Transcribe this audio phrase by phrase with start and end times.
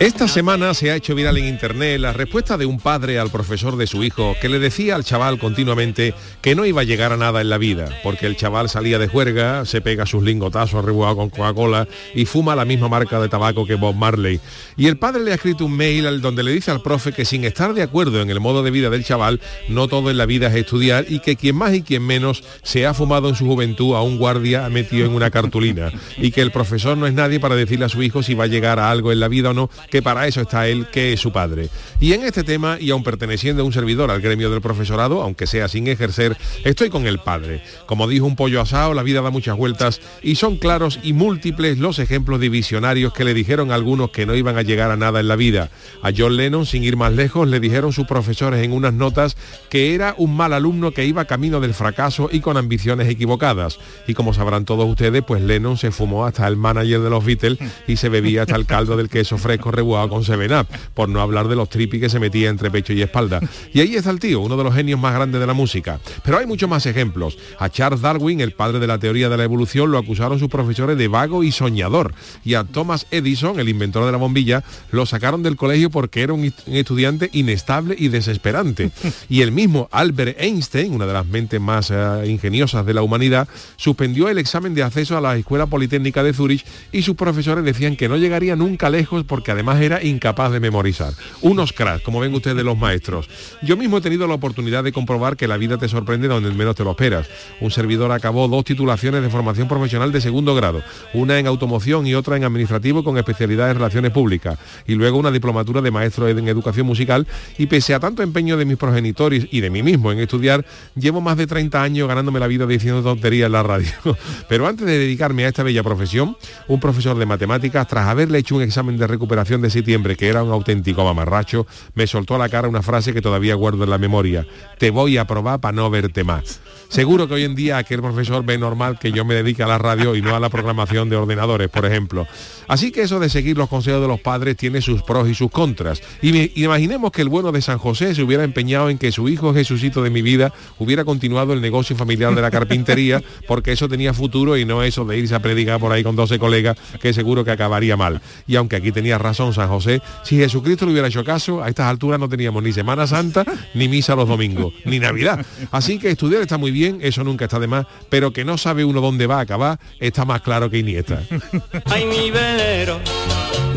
[0.00, 3.76] Esta semana se ha hecho viral en internet la respuesta de un padre al profesor
[3.76, 7.16] de su hijo que le decía al chaval continuamente que no iba a llegar a
[7.16, 11.16] nada en la vida, porque el chaval salía de juerga, se pega sus lingotazos arrebogados
[11.16, 14.38] con Coca-Cola y fuma la misma marca de tabaco que Bob Marley.
[14.76, 17.44] Y el padre le ha escrito un mail donde le dice al profe que sin
[17.44, 20.46] estar de acuerdo en el modo de vida del chaval, no todo en la vida
[20.46, 23.96] es estudiar y que quien más y quien menos se ha fumado en su juventud
[23.96, 27.56] a un guardia metido en una cartulina y que el profesor no es nadie para
[27.56, 29.68] decirle a su hijo si va a llegar a algo en la vida o no,
[29.90, 31.68] que para eso está él, que es su padre.
[32.00, 35.46] Y en este tema, y aun perteneciendo a un servidor al gremio del profesorado, aunque
[35.46, 37.62] sea sin ejercer, estoy con el padre.
[37.86, 41.78] Como dijo un pollo asado, la vida da muchas vueltas y son claros y múltiples
[41.78, 45.20] los ejemplos de visionarios que le dijeron algunos que no iban a llegar a nada
[45.20, 45.70] en la vida.
[46.02, 49.36] A John Lennon, sin ir más lejos, le dijeron sus profesores en unas notas
[49.70, 53.78] que era un mal alumno que iba camino del fracaso y con ambiciones equivocadas.
[54.06, 57.58] Y como sabrán todos ustedes, pues Lennon se fumó hasta el manager de los Beatles
[57.86, 61.20] y se bebía hasta el caldo del queso fresco rebuado con Seven Up, por no
[61.20, 63.40] hablar de los tripis que se metía entre pecho y espalda.
[63.72, 66.00] Y ahí está el tío, uno de los genios más grandes de la música.
[66.24, 67.38] Pero hay muchos más ejemplos.
[67.58, 70.98] A Charles Darwin, el padre de la teoría de la evolución, lo acusaron sus profesores
[70.98, 72.12] de vago y soñador.
[72.44, 76.32] Y a Thomas Edison, el inventor de la bombilla, lo sacaron del colegio porque era
[76.32, 78.90] un estudiante inestable y desesperante.
[79.28, 83.46] Y el mismo Albert Einstein, una de las mentes más uh, ingeniosas de la humanidad,
[83.76, 87.96] suspendió el examen de acceso a la Escuela Politécnica de Zurich y sus profesores decían
[87.96, 91.12] que no llegaría nunca lejos porque además era incapaz de memorizar.
[91.42, 93.28] Unos cracks, como ven ustedes los maestros.
[93.62, 96.74] Yo mismo he tenido la oportunidad de comprobar que la vida te sorprende donde menos
[96.74, 97.28] te lo esperas.
[97.60, 100.82] Un servidor acabó dos titulaciones de formación profesional de segundo grado,
[101.14, 105.30] una en automoción y otra en administrativo con especialidad en relaciones públicas, y luego una
[105.30, 109.60] diplomatura de maestro en educación musical, y pese a tanto empeño de mis progenitores y
[109.60, 110.64] de mí mismo en estudiar,
[110.94, 113.88] llevo más de 30 años ganándome la vida diciendo tonterías en la radio.
[114.48, 116.36] Pero antes de dedicarme a esta bella profesión,
[116.66, 120.42] un profesor de matemáticas, tras haberle hecho un examen de recuperación de septiembre, que era
[120.42, 123.98] un auténtico mamarracho, me soltó a la cara una frase que todavía guardo en la
[123.98, 124.46] memoria.
[124.78, 126.60] Te voy a probar para no verte más.
[126.88, 129.76] Seguro que hoy en día aquel profesor ve normal que yo me dedique a la
[129.76, 132.26] radio y no a la programación de ordenadores, por ejemplo.
[132.66, 135.50] Así que eso de seguir los consejos de los padres tiene sus pros y sus
[135.50, 136.02] contras.
[136.22, 139.52] Y imaginemos que el bueno de San José se hubiera empeñado en que su hijo
[139.52, 144.14] Jesucito de mi vida hubiera continuado el negocio familiar de la carpintería, porque eso tenía
[144.14, 147.44] futuro y no eso de irse a predicar por ahí con 12 colegas, que seguro
[147.44, 148.22] que acabaría mal.
[148.46, 151.86] Y aunque aquí tenía razón San José, si Jesucristo le hubiera hecho caso, a estas
[151.86, 153.44] alturas no teníamos ni Semana Santa,
[153.74, 155.44] ni misa los domingos, ni Navidad.
[155.70, 158.84] Así que estudiar está muy bien, eso nunca está de más, pero que no sabe
[158.84, 161.22] uno dónde va a acabar, está más claro que Iniesta.
[161.86, 163.00] Ay, mi velero,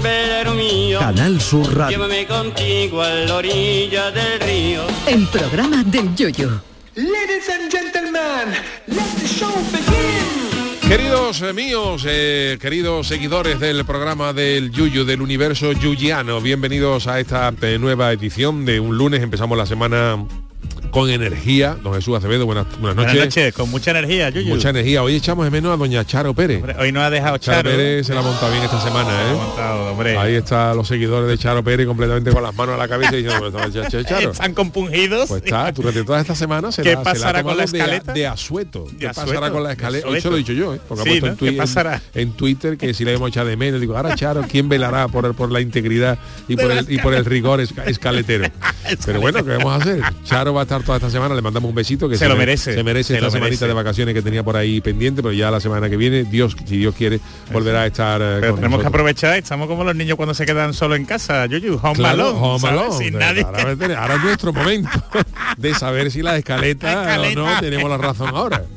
[0.02, 1.00] velero mío.
[1.00, 1.98] Canal Sur Radio.
[1.98, 4.84] Llévame contigo a la orilla del río.
[5.08, 6.62] El programa del Yoyo.
[6.96, 8.54] Ladies and gentlemen,
[8.88, 10.42] let the show begin.
[10.92, 17.22] Queridos eh, míos, eh, queridos seguidores del programa del Yuyu, del universo yuyiano, bienvenidos a
[17.22, 19.22] esta eh, nueva edición de un lunes.
[19.24, 20.18] Empezamos la semana
[20.92, 21.78] con energía.
[21.82, 23.14] Don Jesús Acevedo, buenas, buenas noches.
[23.14, 24.50] Buenas noches, con mucha energía, Yuyu.
[24.50, 25.02] Mucha energía.
[25.04, 26.58] Hoy echamos de menos a doña Charo Pérez.
[26.58, 27.70] Hombre, hoy no ha dejado Charo, Charo.
[27.72, 29.34] Pérez se la ha montado bien esta semana, ¿eh?
[29.36, 30.18] montado, hombre.
[30.18, 33.24] Ahí están los seguidores de Charo Pérez completamente con las manos a la cabeza y
[33.24, 34.32] diciendo, "Bueno, Ch- Ch- Charo.
[34.32, 35.30] Están compungidos.
[35.30, 37.64] Pues está, durante toda esta semana se ¿Qué la, se la ha pasará con la
[37.66, 38.14] tomado de- escaleta?
[38.14, 38.86] De, asueto.
[38.92, 40.08] ¿Qué De pasará asueto, con la escaleta?
[40.08, 40.18] asueto.
[40.18, 40.80] Eso lo he dicho yo, ¿eh?
[40.88, 41.32] Porque ha puesto ¿no?
[41.32, 42.02] en, ¿Qué twi- en- pasará?
[42.36, 45.34] Twitter que si le hemos echado de menos, digo, ahora Charo, ¿quién velará por el,
[45.34, 48.50] por la integridad y por el, y por el rigor esca- escaletero?
[49.06, 50.02] Pero bueno, ¿qué vamos a hacer?
[50.26, 52.40] Charo va a estar toda esta semana, le mandamos un besito que Se lo me-
[52.40, 53.68] merece, Se merece se esta semanita merece.
[53.68, 56.78] de vacaciones que tenía por ahí pendiente, pero ya la semana que viene, Dios, si
[56.78, 57.20] Dios quiere,
[57.52, 60.46] volverá a estar eh, Pero con tenemos que aprovechar, estamos como los niños cuando se
[60.46, 62.98] quedan solo en casa, Yuyu, home Claro, alone, home alone.
[62.98, 63.44] Sin nadie.
[63.44, 64.90] Ahora, ahora- es nuestro momento
[65.58, 67.42] de saber si la escaleta, La escaleta.
[67.42, 68.64] o no tenemos la razón ahora.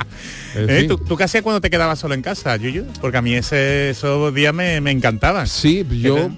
[0.56, 0.88] Eh, fin.
[0.88, 2.84] ¿tú, tú qué hacías cuando te quedabas solo en casa, Yuyu?
[3.00, 5.48] Porque a mí ese, esos días me, me encantaban.
[5.48, 6.30] Sí, yo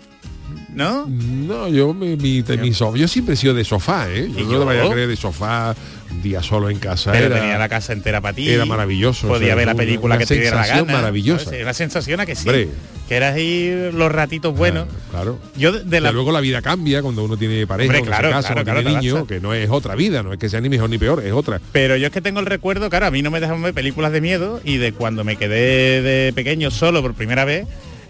[0.77, 1.07] ¿No?
[1.09, 4.29] no, yo mi, mi, mi so- yo siempre he sido de sofá, ¿eh?
[4.33, 4.59] Yo ¿Y no yo?
[4.61, 5.75] te vaya a creer de sofá
[6.11, 8.49] Un día solo en casa Pero era, tenía la casa entera para ti.
[8.51, 9.27] era maravilloso.
[9.27, 10.93] Podía o sea, ver la película una que te diera la gana.
[10.93, 11.51] maravillosa.
[11.75, 12.47] sensación a que sí.
[12.49, 12.69] Hombre.
[13.09, 14.87] Que eras ahí los ratitos buenos.
[15.13, 15.39] Claro.
[15.57, 16.13] Yo de, de la...
[16.13, 19.27] Luego la vida cambia cuando uno tiene pareja, Hombre, claro, casa, claro, claro, tiene niño,
[19.27, 21.61] que no es otra vida, no es que sea ni mejor ni peor, es otra.
[21.73, 24.11] Pero yo es que tengo el recuerdo, claro, a mí no me dejaban ver películas
[24.13, 27.67] de miedo y de cuando me quedé de pequeño solo por primera vez,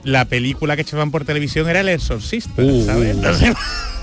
[0.07, 3.11] la película que echaban por televisión era El Exorcista, Uh, ¿sabes?
[3.17, 3.55] Entonces-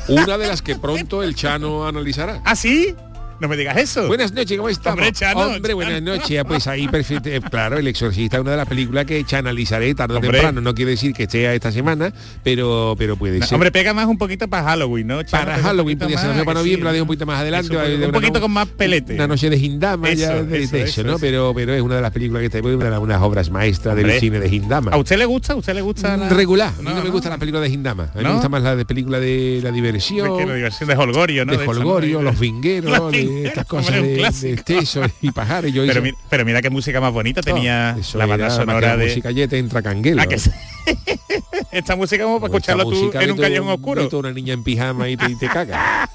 [0.10, 2.42] Una de las que pronto el Chano analizará.
[2.46, 2.94] ¿Ah, sí?
[3.39, 4.07] No me digas eso.
[4.07, 5.00] Buenas noches, ¿cómo estamos?
[5.00, 6.39] Hombre, Chano, Hombre, buenas noches.
[6.39, 7.27] Ah, Pues ahí perfecto.
[7.30, 10.62] eh, Claro, El Exorcista es una de las películas que analizaré tarde o temprano.
[10.62, 12.13] No quiere decir que esté esta semana,
[12.44, 13.53] pero pero puede ser.
[13.56, 15.24] Hombre, pega más un poquito para Halloween, ¿no?
[15.24, 15.44] Chano?
[15.45, 17.74] para Halloween podía ser para noviembre, la dejo un poquito más adelante.
[17.74, 19.15] Eso, un poquito no- con más pelete.
[19.15, 21.19] Una noche de Hindama, ya de, eso, de eso, eso, ¿no?
[21.19, 23.95] Pero, pero es una de las películas que está una de las unas obras maestras
[23.95, 24.19] del Hombre.
[24.21, 24.91] cine de Hindama.
[24.91, 25.53] ¿A usted le gusta?
[25.53, 26.15] ¿A usted le gusta?
[26.15, 26.69] la- Regular.
[26.69, 27.12] A mí no, No, me no.
[27.12, 28.03] gusta la película de Hindama.
[28.13, 28.30] A mí ¿No?
[28.30, 30.38] me gusta más la de película de la diversión.
[30.38, 31.51] que la diversión de Holgorio, ¿no?
[31.57, 31.71] de ¿no?
[31.71, 34.01] Holgorio, los vingueros, Los de estas cosas de,
[34.41, 35.74] de y pajares.
[35.74, 38.50] Yo Pero, hice- mi- pero mira qué música más bonita tenía Oh, eso la banda
[38.50, 39.07] sonora de...
[39.07, 40.21] música ya te entra canguelo.
[40.21, 40.51] ¿A que sí?
[41.71, 44.03] Esta música como para esta escucharlo tú en un callejón oscuro.
[44.03, 46.09] meto una niña en pijama y te, y te caga.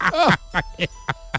[0.00, 0.38] Ah.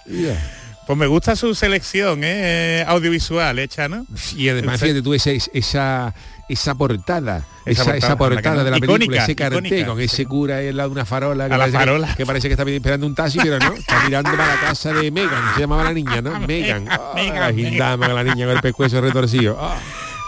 [0.08, 0.38] Ya.
[0.86, 2.84] Pues me gusta su selección ¿eh?
[2.88, 4.06] audiovisual hecha, ¿no?
[4.38, 6.14] Y además, fíjate tú, esa, esa,
[6.48, 10.58] esa portada, Esa esa, esa portada, la de la película, ese cartel con ese cura
[10.60, 12.08] al lado de una farola, que, la parece, farola.
[12.10, 14.94] Que, que parece que está esperando un taxi, pero no, está mirando para la casa
[14.94, 16.40] de Megan, se llamaba la niña, ¿no?
[16.48, 16.88] Megan.
[17.16, 19.58] Megan, la la niña con el pescuezo retorcido.
[19.60, 19.78] Ah,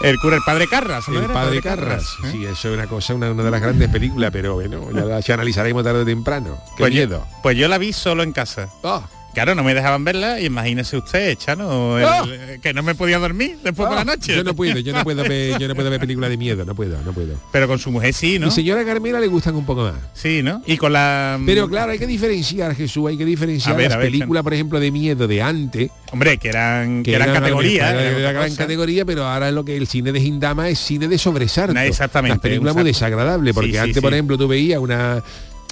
[0.02, 1.08] El cura, el padre Carras.
[1.08, 2.04] ¿no el padre Carras.
[2.24, 2.28] ¿eh?
[2.32, 5.34] Sí, eso es una cosa, una, una de las grandes películas, pero bueno, ya la
[5.34, 6.56] analizaremos tarde o temprano.
[6.76, 7.26] Qué Pues yo- miedo.
[7.42, 8.68] Pues yo la vi solo en casa.
[8.82, 9.02] Ah,
[9.38, 12.26] Claro, no me dejaban verla y imagínese usted, Chano, el- ¡Ah!
[12.60, 14.34] que no me podía dormir después por ah, la noche.
[14.34, 16.74] Yo no puedo, yo no puedo ver, yo no puedo ver películas de miedo, no
[16.74, 17.34] puedo, no puedo.
[17.52, 18.46] Pero con su mujer sí, ¿no?
[18.46, 19.94] Mi señora Carmela le gustan un poco más.
[20.12, 20.60] Sí, ¿no?
[20.66, 21.38] Y con la...
[21.46, 24.80] Pero claro, hay que diferenciar, Jesús, hay que diferenciar ver, las ver, películas, por ejemplo,
[24.80, 27.90] de miedo de antes, Hombre, que eran, que eran eran categorías.
[27.92, 31.06] era, era gran categoría, pero ahora es lo que el cine de Hindama es cine
[31.06, 31.74] de sobresalto.
[31.74, 35.22] No, exactamente, Las películas muy desagradables, porque Sí, sí, antes, por ejemplo, tú veías una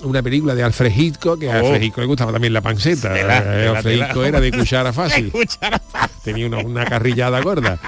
[0.04, 1.66] una película de Alfred Hitchcock, que a Oh.
[1.66, 3.12] Alfred Hitchcock le gustaba también la panceta.
[3.14, 4.06] Tela, Eh, tela, Alfred tela.
[4.06, 5.30] Hitchcock era de cuchara fácil.
[5.32, 5.80] Cuchara
[6.24, 7.78] Tenía una, una carrillada gorda.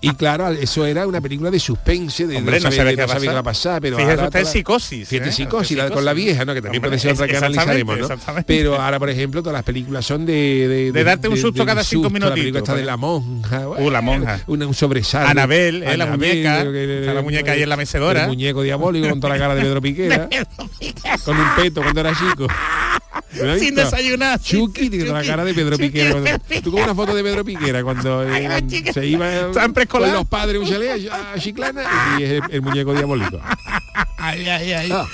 [0.00, 3.04] Y claro, eso era una película de suspense, de Hombre, no de qué no va
[3.04, 3.80] a sabía qué va a pasar.
[3.80, 5.08] pero Fíjese ahora psicosis.
[5.08, 5.32] Fíjate, ¿eh?
[5.32, 6.52] psicosis, la- con la vieja, ¿no?
[6.54, 8.08] Que también Hombre, puede ser otra que analizaremos, ¿no?
[8.46, 10.68] Pero ahora, por ejemplo, todas las películas son de...
[10.68, 12.86] De, De darte un susto cada cinco La minutitos, película está de pues.
[12.86, 13.68] la monja.
[13.68, 14.40] Uh, la monja.
[14.46, 15.30] Una, un sobresalto.
[15.30, 15.96] Anabel, ¿eh?
[15.96, 16.62] La muñeca.
[16.64, 18.22] la muñeca ahí en la mecedora.
[18.24, 20.28] El muñeco diabólico con toda la cara de Pedro Piquera.
[21.24, 22.46] con un peto cuando era chico.
[23.42, 24.40] ¿Lo has Sin desayunar.
[24.40, 26.10] Chucky tiene la cara de Pedro Chucky Piquera.
[26.12, 26.30] cuando-
[26.62, 30.10] Tú con una foto de Pedro Piquera cuando eh, se iba preescolar.
[30.10, 31.82] con los padres un chalet a Chiclana
[32.18, 33.40] y es el, el muñeco diabólico.
[34.18, 34.88] Ay, ay, ay.
[34.92, 35.06] Ah,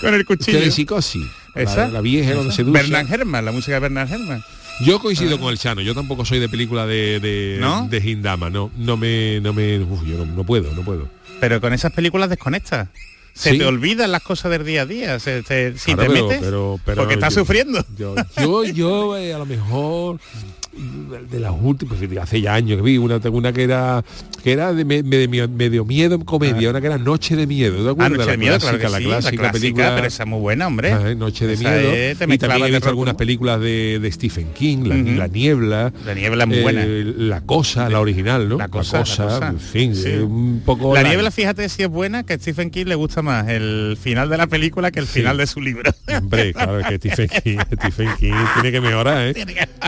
[0.00, 0.60] Con el que cuchillo.
[0.60, 1.24] de psicosis.
[1.54, 1.86] ¿Esa?
[1.86, 2.80] La, la vieja cuando se ducha.
[2.82, 4.42] Bernard Herrmann, la música de Bernard Herrmann.
[4.86, 7.86] Yo coincido con el Chano, yo tampoco soy de película de, de, ¿No?
[7.88, 11.08] de Hindama, no, no me, no me, uf, yo no, no puedo, no puedo.
[11.40, 12.88] Pero con esas películas desconectas.
[13.34, 13.58] Se Sí.
[13.58, 15.18] te olvidan las cosas del día a día.
[15.18, 17.84] Se- se- si Claro, te pero- metes, pero- pero porque estás yo- sufriendo.
[17.96, 20.20] Yo, yo, yo, eh, a lo mejor
[20.72, 24.04] de las últimas, pues, hace ya años que vi una, una que era
[24.42, 28.02] que era de me- medio, medio miedo comedia, una que era Noche de Miedo, ¿te
[28.02, 28.08] Ah?
[28.08, 30.22] Noche la de Miedo, clásica, claro que la sí, clásica, la clásica, película pero esa
[30.22, 30.92] es muy buena, hombre.
[30.92, 31.92] Ah, Noche de Esa Miedo.
[31.92, 35.10] es, y también he visto algunas películas de, de Stephen King, La, Ujú.
[35.18, 35.92] La Niebla.
[36.06, 36.82] La niebla es muy buena.
[36.86, 38.56] eh, la cosa, la original, ¿no?
[38.56, 39.48] La cosa, la cosa.
[39.48, 40.04] en fin, Sí.
[40.08, 42.94] eh, un poco La la- niebla, fíjate si es buena, que a Stephen King le
[42.94, 45.20] gusta más el final de la película que el Sí.
[45.20, 45.90] final de su libro.
[46.16, 49.34] Hombre, claro, que Stephen King, Stephen King tiene que mejorar, ¿eh?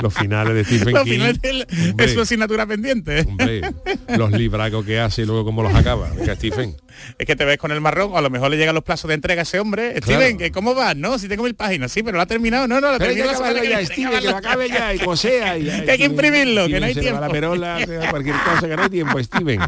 [0.02, 2.06] Los finales de Stephen finales del- hombre.
[2.06, 3.20] es su asignatura pendiente.
[3.20, 3.60] Hombre,
[4.16, 6.10] los libracos que hace y luego cómo los acaba.
[6.10, 6.76] Venga, Stephen.
[7.18, 9.14] Es que te ves con el marrón, a lo mejor le llegan los plazos de
[9.14, 9.94] entrega a ese hombre.
[10.02, 10.96] Steven, ¿que ¿cómo vas?
[10.96, 12.68] No, si tengo mil páginas, sí, pero lo ha terminado.
[12.68, 13.84] No, no, lo hay que la que ya.
[13.84, 15.58] Steven, que lo acabe ya y como sea.
[15.58, 17.20] y Que hay que imprimirlo, que no hay tiempo.
[17.20, 17.78] La perola,
[18.10, 19.60] cualquier cosa, que no hay tiempo, Steven.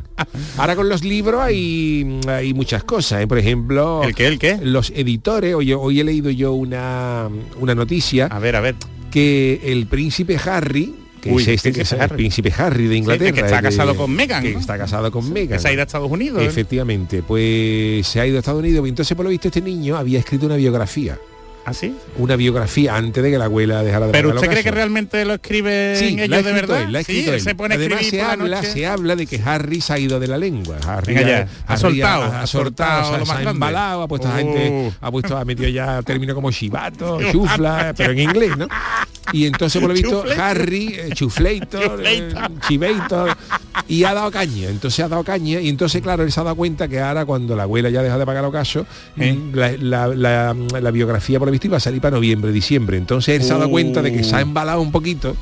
[0.58, 3.26] Ahora con los libros hay, hay muchas cosas, ¿eh?
[3.26, 4.02] por ejemplo...
[4.04, 4.58] ¿El qué, el qué?
[4.62, 8.75] Los editores, hoy, hoy he leído yo una, una noticia A ver, a ver.
[9.14, 10.92] Que el príncipe Harry,
[11.23, 12.16] que Uy, es este, que es el Harry.
[12.16, 14.59] príncipe Harry de Inglaterra, que está de- casado con Meghan, que ¿no?
[14.59, 16.42] está casado con Meghan, Que se ha ido a Estados Unidos.
[16.42, 16.47] ¿eh?
[16.47, 20.18] efectivamente, pues se ha ido a Estados Unidos entonces por lo visto este niño había
[20.18, 21.16] escrito una biografía,
[21.66, 21.94] ¿Ah, sí?
[22.18, 25.35] una biografía antes de que la abuela dejara de Pero usted cree que realmente lo
[25.35, 26.83] escriben Sí, ellos la de verdad?
[26.83, 29.40] él, la ha sí, él se pone a Además se habla, se habla de que
[29.42, 30.76] Harry se ha ido de la lengua.
[30.87, 33.50] Harry Venga ya, ha, soltado, ha, ha ha soltado, soltado se, lo se más ha
[33.50, 34.37] embalado, ha puesto a Uh.
[34.37, 38.68] gente, ha puesto, ha metido ya término como chivato, chufla, pero en inglés, ¿no?
[39.33, 40.35] Y entonces por lo visto Chufle.
[40.42, 42.28] Harry, eh, chuflator, eh,
[42.68, 43.35] chivator,
[43.88, 46.56] y ha dado caña, entonces ha dado caña, y entonces claro, él se ha dado
[46.56, 48.87] cuenta que ahora cuando la abuela ya deja de pagar ocaso,
[49.18, 49.37] ¿Eh?
[49.54, 52.96] la, la- la- la biografía por visto iba a salir para noviembre, diciembre.
[52.99, 55.37] Entonces él se ha dado cuenta de que se ha embalado un poquito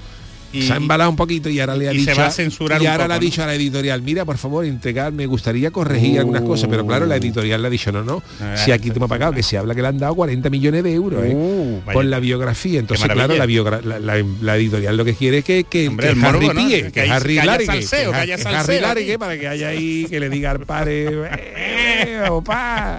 [0.55, 2.31] y- se ha embalado un poquito y ahora le ha y se dicho va a
[2.31, 3.21] censurar y ahora poco, le ha ¿no?
[3.25, 7.07] dicho a la editorial mira por favor entregar me gustaría corregir algunas cosas pero claro
[7.07, 9.57] la editorial le ha dicho no no Ah, si aquí te hemos pagado que se
[9.57, 11.33] habla que le han dado 40 millones de euros ¿eh?
[11.35, 13.63] Uh, por la biografía entonces claro la, maravilla.
[13.63, 16.51] biogra- la, la- la editorial lo que quiere es que, que, Hombre, que el morbo,
[16.51, 20.29] Harry Que que, Harry que largue salseo, Harry largue para que haya ahí que le
[20.29, 21.07] diga al padre
[21.47, 22.99] eh, opa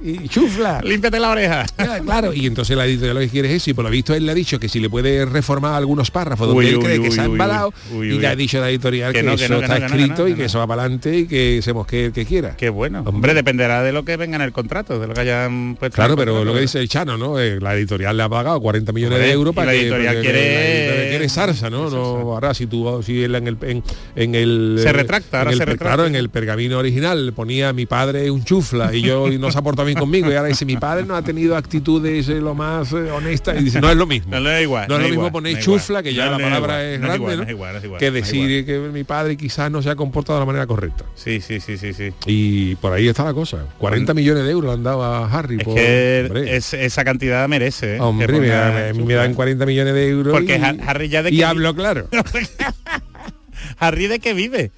[0.00, 1.66] y chufla Límpiate la oreja.
[2.04, 4.24] Claro, y entonces la editorial lo que quiere es eso, y por lo visto él
[4.26, 6.94] le ha dicho que si le puede reformar algunos párrafos donde Uy, él uy, cree
[7.00, 9.44] que uy, se ha embalado, y le ha dicho la editorial que, Que no, que
[9.44, 11.72] eso no, que está no, escrito y que eso va para adelante y que se
[11.72, 12.56] mosquee el que quiera.
[12.56, 13.02] Qué bueno.
[13.06, 13.34] Hombre.
[13.34, 15.96] Dependerá de lo que venga en el contrato, de lo que hayan puesto.
[15.96, 17.38] Claro, pero lo que dice el Chano, ¿no?
[17.40, 20.54] Eh, la editorial le ha pagado 40 millones de euros para la que editorial quiere-
[20.54, 21.90] la editorial quiere salsa, ¿no?
[21.90, 21.98] no
[22.32, 23.82] ahora si tú si él en el en,
[24.16, 25.84] en el Se retracta, ahora el se retracta.
[25.96, 29.58] Claro, en el pergamino original ponía mi padre un chufla y yo y no se
[29.58, 29.62] ha
[29.94, 33.60] conmigo y ahora dice mi padre no ha tenido actitudes eh, lo más eh, honestas
[33.60, 34.30] y dice no es lo mismo.
[34.32, 34.86] No, no es igual.
[34.88, 35.64] No es lo mismo poner igual.
[35.64, 37.56] chufla, que ya la palabra es grande,
[37.98, 41.04] que decir que mi padre quizás no se ha comportado de la manera correcta.
[41.14, 42.10] Sí, sí, sí, sí, sí.
[42.26, 43.66] Y por ahí está la cosa.
[43.78, 45.56] 40 millones de euros le han dado a Harry.
[45.58, 46.56] Es por- que hombre.
[46.56, 47.96] es- esa cantidad merece.
[47.96, 48.00] ¿eh?
[48.00, 50.32] Hombre, me, da- dan 40 millones de euros.
[50.32, 52.08] Porque y, Ha- Harry ya de y que- hablo claro.
[53.78, 54.70] Harry de qué vive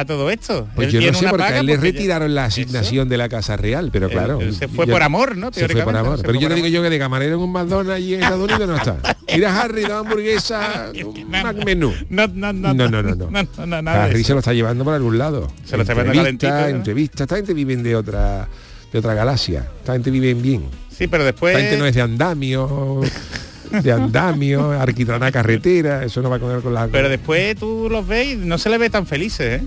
[0.00, 0.68] a todo esto.
[0.76, 2.60] Pues Él yo no tiene sé una porque a él le retiraron la Eso.
[2.60, 4.40] asignación de la Casa Real, pero Él- claro.
[4.40, 5.52] él se fue yo- por amor, ¿no?
[5.52, 6.18] Se fue por amor.
[6.18, 6.74] se Pero yo te digo amor.
[6.76, 8.96] yo que de camarero en un McDonald's allí en Estados Unidos no está.
[9.34, 11.92] Mira Harry, da hamburguesa, un Mac menú.
[12.10, 13.30] No, no, no, No, no, no, no.
[13.30, 14.28] no, no, no, nada Harry eso.
[14.28, 15.48] se lo está llevando por algún lado.
[15.64, 16.66] Se lo está llevando calentito, ¿no?
[16.66, 17.24] entrevista.
[17.24, 18.48] Esta gente viven de otra
[18.92, 19.66] de otra galaxia.
[19.80, 20.62] Esta gente vive bien.
[20.96, 21.54] Sí, pero después...
[21.54, 23.00] Esta gente no es de andamio,
[23.70, 28.34] de andamio, arquitrana carretera, eso no va con con la Pero después tú los ves
[28.34, 29.66] y no se les ve tan felices, ¿eh?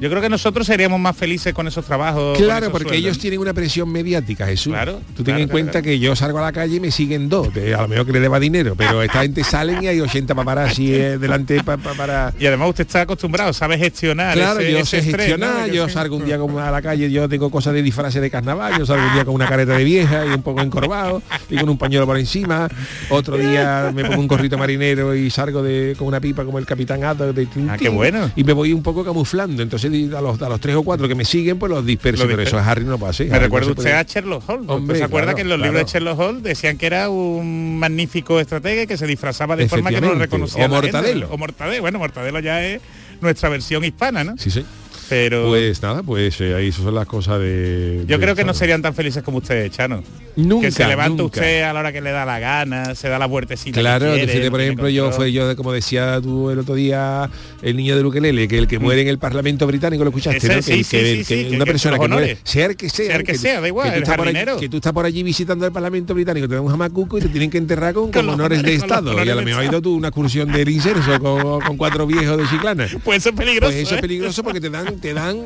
[0.00, 2.38] Yo creo que nosotros seríamos más felices con esos trabajos.
[2.38, 3.04] Claro, esos porque sueldos.
[3.06, 4.72] ellos tienen una presión mediática, Jesús.
[4.72, 5.84] Claro, Tú ten claro, en cuenta claro.
[5.84, 7.52] que yo salgo a la calle y me siguen dos.
[7.52, 10.34] de- a lo mejor que le deba dinero, pero esta gente salen y hay 80
[10.34, 12.32] paparazzi eh, delante pa- pa- para...
[12.38, 14.34] Y además usted está acostumbrado, sabe gestionar.
[14.34, 15.64] Claro, ese- yo ese sé estrés, gestionar, ¿no?
[15.66, 18.30] Que yo salgo un día como a la calle, yo tengo cosas de disfraces de
[18.30, 21.56] carnaval, yo salgo un día con una careta de vieja y un poco encorvado y
[21.56, 22.68] con un pañuelo por encima,
[23.10, 26.66] otro día me pongo un gorrito marinero y salgo de, con una pipa como el
[26.66, 28.30] capitán Ato de Ah, qué bueno.
[28.36, 31.14] y me voy un poco camuflando, entonces a los, a los tres o cuatro que
[31.14, 33.24] me siguen pues los disperso, Lo pero eso a Harry no pasa.
[33.24, 34.62] Me recuerda usted a Sherlock Holmes.
[34.62, 35.72] ¿Usted Hombre, ¿Se acuerda claro, que en los claro.
[35.72, 39.90] libros de Sherlock Holmes decían que era un magnífico estratega que se disfrazaba de forma
[39.90, 40.92] que no lo reconocía O la gente?
[40.92, 41.28] Mortadelo.
[41.30, 41.82] O Mortadelo.
[41.82, 42.80] Bueno, Mortadelo ya es
[43.20, 44.36] nuestra versión hispana, ¿no?
[44.38, 44.64] Sí, sí.
[45.08, 48.04] Pero Pues nada, pues eh, ahí son las cosas de...
[48.06, 50.02] yo de creo que no serían tan felices como ustedes, Chano.
[50.36, 51.40] Nunca, que se levanta nunca.
[51.40, 53.80] usted a la hora que le da la gana, se da la vueltecita.
[53.80, 57.28] Claro, que quiere, por ejemplo, yo fue yo, como decía tú el otro día,
[57.62, 60.56] el niño de Ukelele, que el que muere en el Parlamento británico, lo escuchaste, Ese,
[60.56, 60.62] ¿no?
[60.62, 63.16] sí, que, sí, que- sí, que una persona que muere, sea el que sea, Sea
[63.16, 65.72] el que sea, da igual, tú el allí- que tú estás por allí visitando el
[65.72, 68.68] Parlamento británico, te dan un jamacuco y te tienen que enterrar con, Con honores de
[68.68, 69.12] honores, Estado.
[69.24, 69.72] Y a lo de mejor has Estado.
[69.72, 72.86] ido tú una excursión del incenso con, con cuatro viejos de Chiclana.
[73.04, 73.72] Pues eso es peligroso.
[73.72, 74.02] Pues eso es ¿eh?
[74.02, 75.44] peligroso porque te dan, te dan eh,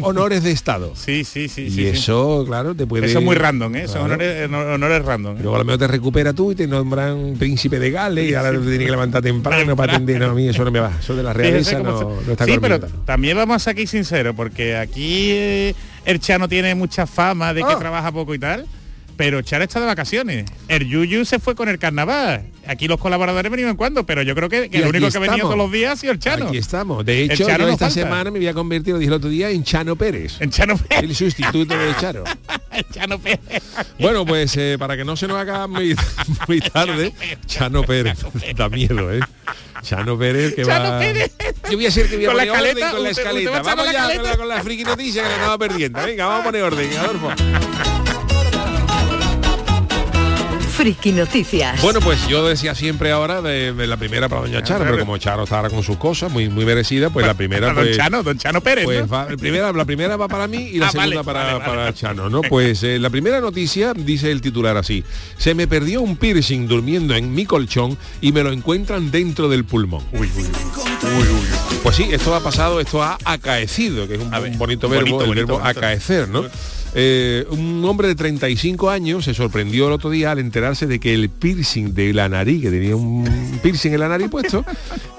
[0.00, 0.92] honores de Estado.
[1.08, 1.62] Sí, sí, sí.
[1.62, 1.86] y sí, sí.
[1.86, 3.06] eso, claro, te puede...
[3.06, 3.88] Eso es muy random, ¿eh?
[3.88, 5.36] Son honores, honores random.
[5.36, 5.40] ¿eh?
[5.42, 8.52] Luego a lo mejor te recupera tú y te nombran príncipe de Gales y ahora
[8.52, 10.20] te tienes que levantar temprano para atender.
[10.20, 10.92] No, a mí eso no me va.
[11.00, 14.34] Eso de la realeza no, no está sí, pero también vamos a ser aquí sinceros,
[14.34, 15.74] porque aquí eh,
[16.04, 17.78] el Chano tiene mucha fama de que Oh.
[17.78, 18.66] trabaja poco y tal,
[19.18, 20.44] pero Chano está de vacaciones.
[20.68, 22.46] El Yuyu se fue con el carnaval.
[22.68, 25.40] Aquí los colaboradores venían cuando, pero yo creo que, el único que venía estamos.
[25.40, 26.46] todos los días ha sido el Chano.
[26.48, 27.04] Aquí estamos.
[27.04, 28.00] De hecho, Chano yo no esta falta.
[28.02, 30.36] semana me voy a convertir, lo dije el otro día, en Chano Pérez.
[30.40, 31.02] El Chano Pérez.
[31.04, 32.22] El sustituto de Charo.
[32.70, 33.40] El Chano Pérez.
[33.98, 35.96] Bueno, pues eh, para que no se nos haga muy,
[36.46, 37.12] muy tarde,
[37.46, 38.18] Chano Pérez.
[38.54, 39.20] Da miedo, ¿eh?
[39.82, 40.98] Chano Pérez que Chano va...
[41.00, 41.32] Pérez.
[41.70, 43.22] Yo voy a ser que voy a Con la poner orden escaleta, con la usted-
[43.24, 43.62] usted escaleta.
[43.62, 46.04] Vamos la ya con la, con la friki noticia que la estaba perdiendo.
[46.04, 47.28] Venga, vamos a poner orden, Adolfo.
[50.78, 51.82] Friki Noticias.
[51.82, 55.18] Bueno, pues yo decía siempre ahora de, de la primera para Doña Charo, pero como
[55.18, 58.22] Charo está ahora con sus cosas muy muy merecida, pues la primera don pues, Chano,
[58.22, 58.84] don Chano Pérez.
[58.84, 59.08] pues ¿no?
[59.08, 61.64] va- la primera la primera va para mí y la Ah, segunda vale, para, vale,
[61.64, 61.94] para vale.
[61.94, 62.42] Chano, ¿no?
[62.42, 65.02] Pues eh, la primera noticia dice el titular así:
[65.36, 69.64] se me perdió un piercing durmiendo en mi colchón y me lo encuentran dentro del
[69.64, 70.04] pulmón.
[70.12, 71.78] Uy, uy, uy.
[71.82, 74.88] Pues sí, esto ha pasado, esto ha acaecido, que es un, A ver, un bonito
[74.88, 75.78] bonito, verbo, el bonito, verbo bonito.
[75.80, 76.44] acaecer, ¿no?
[76.94, 81.14] Eh, un hombre de 35 años se sorprendió el otro día al enterarse de que
[81.14, 83.28] el piercing de la nariz, que tenía un
[83.62, 84.64] piercing en la nariz puesto,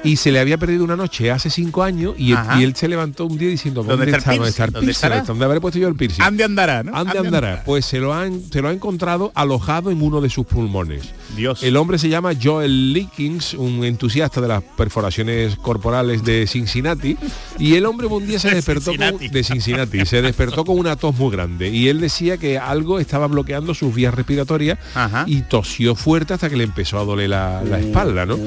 [0.03, 3.37] y se le había perdido una noche hace cinco años y, él se levantó un
[3.37, 4.79] día diciendo, ¿Dónde ¿dónde, está ¿dónde está el piercing?
[4.79, 5.21] ¿Dónde estará?
[5.21, 6.23] ¿Dónde habré puesto yo el piercing?
[6.23, 6.95] Ande andará, ¿no?
[6.95, 7.63] Ande andará.
[7.65, 11.13] Pues se lo, han, se lo ha encontrado alojado en uno de sus pulmones.
[11.35, 11.63] Dios.
[11.63, 17.17] El hombre se llama Joel Leakins, un entusiasta de las perforaciones corporales de Cincinnati,
[17.57, 20.95] y el hombre un día se De despertó con, de Cincinnati, se despertó con una
[20.95, 25.23] tos muy grande y él decía que algo estaba bloqueando sus vías respiratorias Ajá.
[25.27, 28.37] y tosió fuerte hasta que le empezó a doler la, la espalda, ¿no?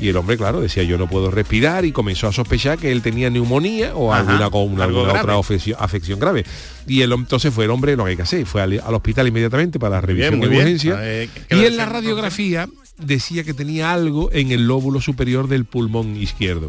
[0.00, 3.02] Y el hombre, claro, decía yo no puedo respirar y comenzó a sospechar que él
[3.02, 5.74] tenía neumonía o Ajá, alguna, con- algo alguna otra grave.
[5.78, 6.44] afección grave.
[6.86, 9.28] Y el, entonces fue el hombre, lo que hay que hacer, fue al, al hospital
[9.28, 10.96] inmediatamente para la bien, revisión de urgencia.
[11.00, 15.64] Eh, ¿qué y en la radiografía decía que tenía algo en el lóbulo superior del
[15.64, 16.68] pulmón izquierdo.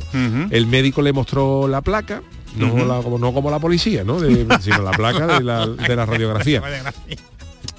[0.51, 2.21] El médico le mostró la placa,
[2.57, 4.19] no, la- como, no como la policía, ¿no?
[4.19, 6.61] De- sino la placa de la, de la radiografía.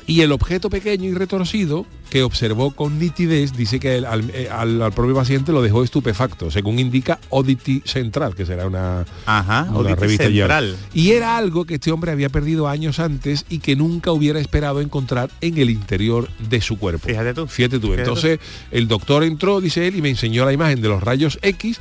[0.06, 4.49] Y el objeto pequeño y retorcido que observó con nitidez dice que el- al, eh,
[4.52, 9.66] al- al propio paciente lo dejó estupefacto, según indica Oddity Central, que será una, Ajá,
[9.70, 10.25] una Oddity revista.
[10.26, 10.76] Central.
[10.92, 14.82] Y era algo que este hombre había perdido años antes y que nunca hubiera esperado
[14.82, 17.08] encontrar en el interior de su cuerpo.
[17.08, 17.46] Fíjate tú.
[17.46, 17.87] Fíjate tú.
[17.87, 18.38] Fíjate Entonces
[18.70, 21.80] el doctor entró, dice él, y me enseñó la imagen de los rayos X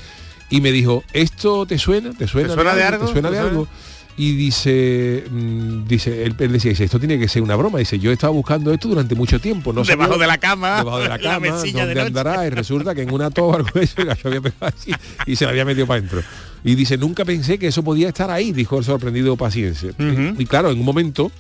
[0.50, 2.12] y me dijo, ¿esto te suena?
[2.14, 3.06] ¿Te suena, ¿Te suena de algo?
[3.08, 3.68] ¿Te suena ¿Te de algo?
[4.16, 7.80] Y dice, mm, dice, él, él decía, dice, esto tiene que ser una broma.
[7.80, 9.74] Dice, yo he estado buscando esto durante mucho tiempo.
[9.74, 12.46] No Debajo sabía- de la cama, Debajo de la la cama, de donde andará.
[12.46, 14.92] Y resulta que en una toba algo de eso, el gallo había pegado así
[15.26, 16.22] y se la había metido para adentro.
[16.66, 19.90] Y dice, nunca pensé que eso podía estar ahí, dijo el sorprendido paciente.
[19.90, 20.42] Ujú.
[20.42, 21.32] Y claro, en un momento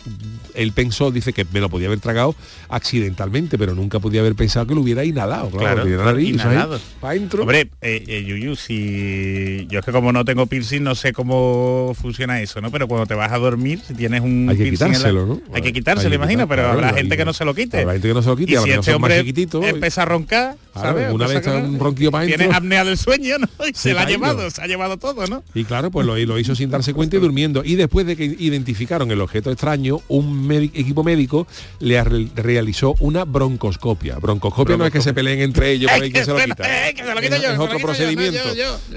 [0.53, 2.35] él pensó, dice que me lo podía haber tragado
[2.69, 5.49] accidentalmente, pero nunca podía haber pensado que lo hubiera inhalado.
[5.49, 6.79] Claro, Claro, ahí, inhalado.
[7.01, 7.41] adentro.
[7.43, 11.95] Hombre, eh, eh, Yuyu, si yo es que como no tengo piercing no sé cómo
[11.99, 12.69] funciona eso, ¿no?
[12.71, 15.41] Pero cuando te vas a dormir, si tienes un hay que piercing la- quitárselo, ¿no?
[15.53, 17.53] Hay que quitárselo, Hay que imagino, quitar- pero claro, habrá gente que no se lo
[17.55, 17.79] quite.
[17.81, 20.01] Habrá gente que no se lo quite, y si no este más hombre chiquititos, empieza
[20.01, 23.47] a roncar, una vez está no- un ronquido para Tiene apnea del sueño, ¿no?
[23.67, 25.43] Y se, Se la ha llevado, se ha llevado todo, ¿no?
[25.53, 27.63] Y claro, pues lo, lo hizo sin darse cuenta y durmiendo.
[27.63, 31.47] Y después de que identificaron el objeto extraño, un equipo médico
[31.79, 34.17] le realizó una broncoscopia.
[34.17, 36.89] Broncoscopia no es que se peleen entre ellos para ver quién se lo quita.
[36.89, 38.39] eh, que es, otro procedimiento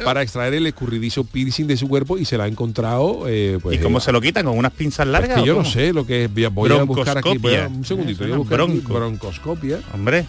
[0.05, 3.25] para extraer el escurridizo piercing de su cuerpo y se la ha encontrado.
[3.29, 4.45] eh, pues, ¿Y cómo eh, se lo quitan?
[4.47, 5.41] ¿Con unas pinzas es largas?
[5.41, 6.33] que yo no sé lo que es.
[6.35, 7.37] Voy a- Voy a buscar aquí.
[7.39, 7.79] voy a- Broncoscopia.
[7.79, 8.25] un segundito.
[8.25, 8.59] Voy a buscar
[8.97, 9.81] broncoscopia.
[9.93, 10.25] Hombre,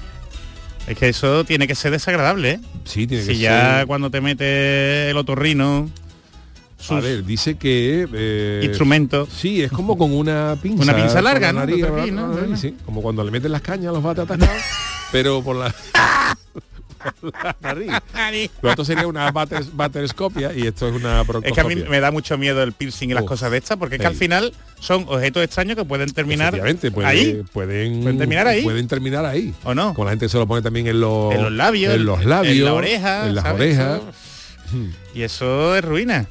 [0.88, 2.60] es que eso tiene que ser desagradable, ¿eh?
[2.86, 5.89] Sí, tiene que Si ya ser- cuando te mete el otorrino,
[6.89, 8.08] A ver, dice que...
[8.13, 10.84] eh, instrumentos, Sí, es como con una pinza.
[10.84, 12.32] Una pinza larga, la ¿no?
[12.86, 14.62] como cuando le meten las cañas a los bates atascados,
[15.12, 15.74] pero por la,
[17.22, 18.50] la nariz.
[18.62, 22.00] Lo otro sería una bater, baterscopia y esto es una Es que a mí me
[22.00, 24.16] da mucho miedo el piercing y las Uf, cosas de estas, porque es que al
[24.16, 26.51] final son objetos extraños que pueden terminar
[26.92, 28.62] puede- ahí, pueden, Pueden terminar ahí.
[28.64, 29.53] Pueden terminar ahí.
[29.64, 29.94] ¿o no?
[29.94, 32.55] Como la gente se lo pone también en los, en los labios, en los labios,
[32.55, 33.62] en la oreja, en las ¿sabes?
[33.62, 34.01] orejas.
[34.68, 34.77] Eso-
[35.16, 36.27] Y eso es ruina.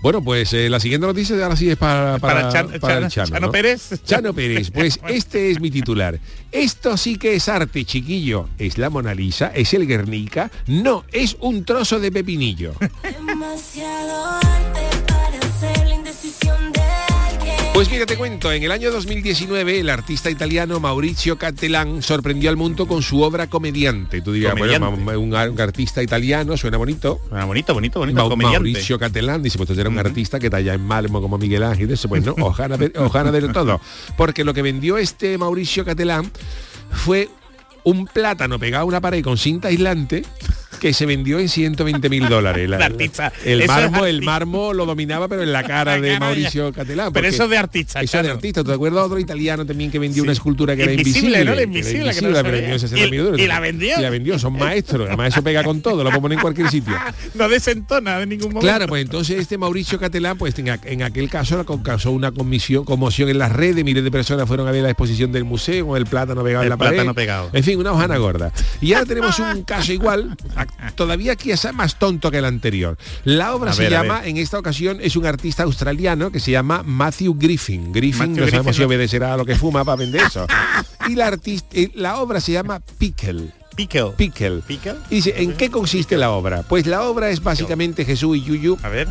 [0.00, 3.04] Bueno, pues eh, la siguiente noticia ahora sí es para, para, Para, Chan- para Chan-
[3.04, 3.52] el Chano, Chano ¿no?
[3.52, 3.90] Pérez.
[4.04, 6.18] Chano Pérez, pues este es mi titular.
[6.52, 8.48] Esto sí que es arte, chiquillo.
[8.58, 9.48] ¿Es la Mona Lisa?
[9.54, 10.50] ¿Es el Guernica?
[10.66, 12.74] No, es un trozo de pepinillo.
[13.26, 14.97] Demasiado arte
[17.78, 22.56] Pues mira, te cuento, en el año 2019 el artista italiano Maurizio Cattelan sorprendió al
[22.56, 24.20] mundo con su obra Comediante.
[24.20, 27.20] Tú dirías, bueno, ma- un, artista italiano, suena bonito.
[27.30, 28.18] Ah, bonito, bonito, bonito.
[28.18, 28.58] Mau- comediante.
[28.58, 31.88] Mauricio Catalán dice, pues tú eres un artista que talla en mármol como Miguel Ángel,
[31.92, 33.80] eso pues no, ojana de, ojana de todo.
[34.16, 36.32] Porque lo que vendió este Mauricio Catalán
[36.90, 37.28] fue
[37.84, 40.24] un plátano pegado a una pared con cinta aislante
[40.78, 42.68] que se vendió en 120 mil dólares.
[42.68, 43.32] La- artista.
[43.44, 47.12] El marmo, el marmo lo dominaba, pero en la cara La de Mauricio Catalán.
[47.12, 48.00] Pero eso es de artista.
[48.00, 48.34] Eso de Chano.
[48.34, 48.64] artista.
[48.64, 50.26] ¿Te acuerdas de otro italiano también que vendió Sí.
[50.26, 52.42] una escultura que era Invisible, era invisible, que no invisible, se pero veía.
[52.52, 52.98] vendió en 60
[53.42, 53.98] Y- la vendió.
[53.98, 55.06] Y la vendió, son maestros.
[55.08, 56.94] Además eso pega con todo, lo puedo poner en cualquier sitio.
[57.34, 58.60] No desentona de ningún momento.
[58.60, 62.84] Claro, pues entonces este Mauricio Catalán, pues en, en aquel caso la causó una comisión,
[62.84, 65.96] conmoción en las redes, miles de personas fueron a ver la exposición del museo con
[65.98, 66.90] el plátano pegado El en la pared.
[66.92, 67.50] plátano pegado.
[67.52, 68.50] En fin, una hojana gorda.
[68.80, 70.36] Y ahora tenemos un caso igual,
[70.94, 72.96] todavía quizá más tonto que el anterior.
[73.24, 76.50] La obra A se ver, llama, en esta ocasión, es un artista australiano que se
[76.50, 77.92] llama Matthew Griffin.
[77.92, 80.46] Griffin, Matthew no sabemos si obedecerá a lo que fuma para vender eso.
[81.08, 83.50] Y la, artista, eh, la obra se llama Pickle.
[83.74, 84.10] Pickle.
[84.16, 84.60] Pickle.
[84.66, 84.96] Pickle.
[85.08, 86.64] Y dice, ¿en qué consiste la obra?
[86.64, 89.08] Pues la obra es básicamente Jesús y Yuyu A ver.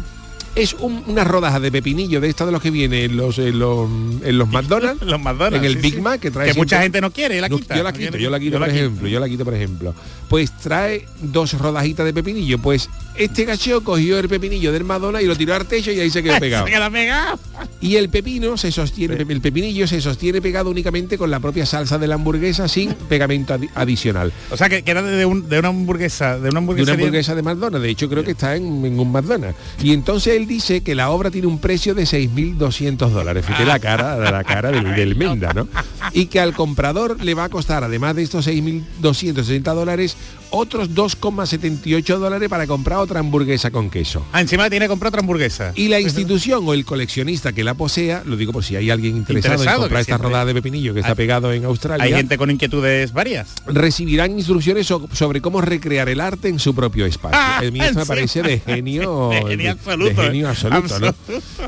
[0.58, 3.60] Es un- una rodaja de pepinillo de esta de los que viene en los en
[3.60, 3.88] los,
[4.24, 5.58] en los McDonald's Los McDonald's.
[5.60, 6.02] en el sí, Big sí.
[6.02, 7.76] Mac que trae Que mucha gente no quiere la No, quita.
[7.78, 9.96] yo la No quito quiere- yo la quito por ejemplo yo la quito por ejemplo
[10.30, 15.26] pues trae dos rodajitas de pepinillo pues este gacheo cogió el pepinillo del Madonna y
[15.26, 17.40] lo tiró al techo y ahí se quedó pegado Se queda pegado.
[17.80, 21.98] y el pepino se sostiene el pepinillo se sostiene pegado únicamente con la propia salsa
[21.98, 25.60] de la hamburguesa sin pegamento adi- adicional O sea, que, que era de, un- de
[25.60, 27.36] una hamburguesa, de una de una hamburguesa.
[27.36, 27.82] de McDonald's.
[27.84, 29.58] De hecho, creo que está en, en un McDonald's.
[29.82, 33.46] Y entonces dice que la obra tiene un precio de 6.200 dólares.
[33.46, 35.68] Fíjate la cara, la cara del Menda, ¿no?
[36.14, 40.18] Y que al comprador le va a costar, además de estos 6.260 dólares,
[40.52, 44.26] otros 2,78 dólares para comprar otra hamburguesa con queso.
[44.32, 45.72] Ah, encima tiene que comprar otra hamburguesa.
[45.76, 49.18] Y la institución o el coleccionista que la posea, lo digo por si hay alguien
[49.18, 52.38] interesado, Interesado, en comprar esta rodada de pepinillo que está pegado en Australia, Hay gente
[52.38, 53.54] con inquietudes varias.
[53.66, 57.38] recibirán instrucciones so- sobre cómo recrear el arte en su propio espacio.
[57.40, 60.50] Ah, el mío me parece de genio, De genio absoluto, de genio ¿eh?
[60.50, 61.14] absoluto, ¿no?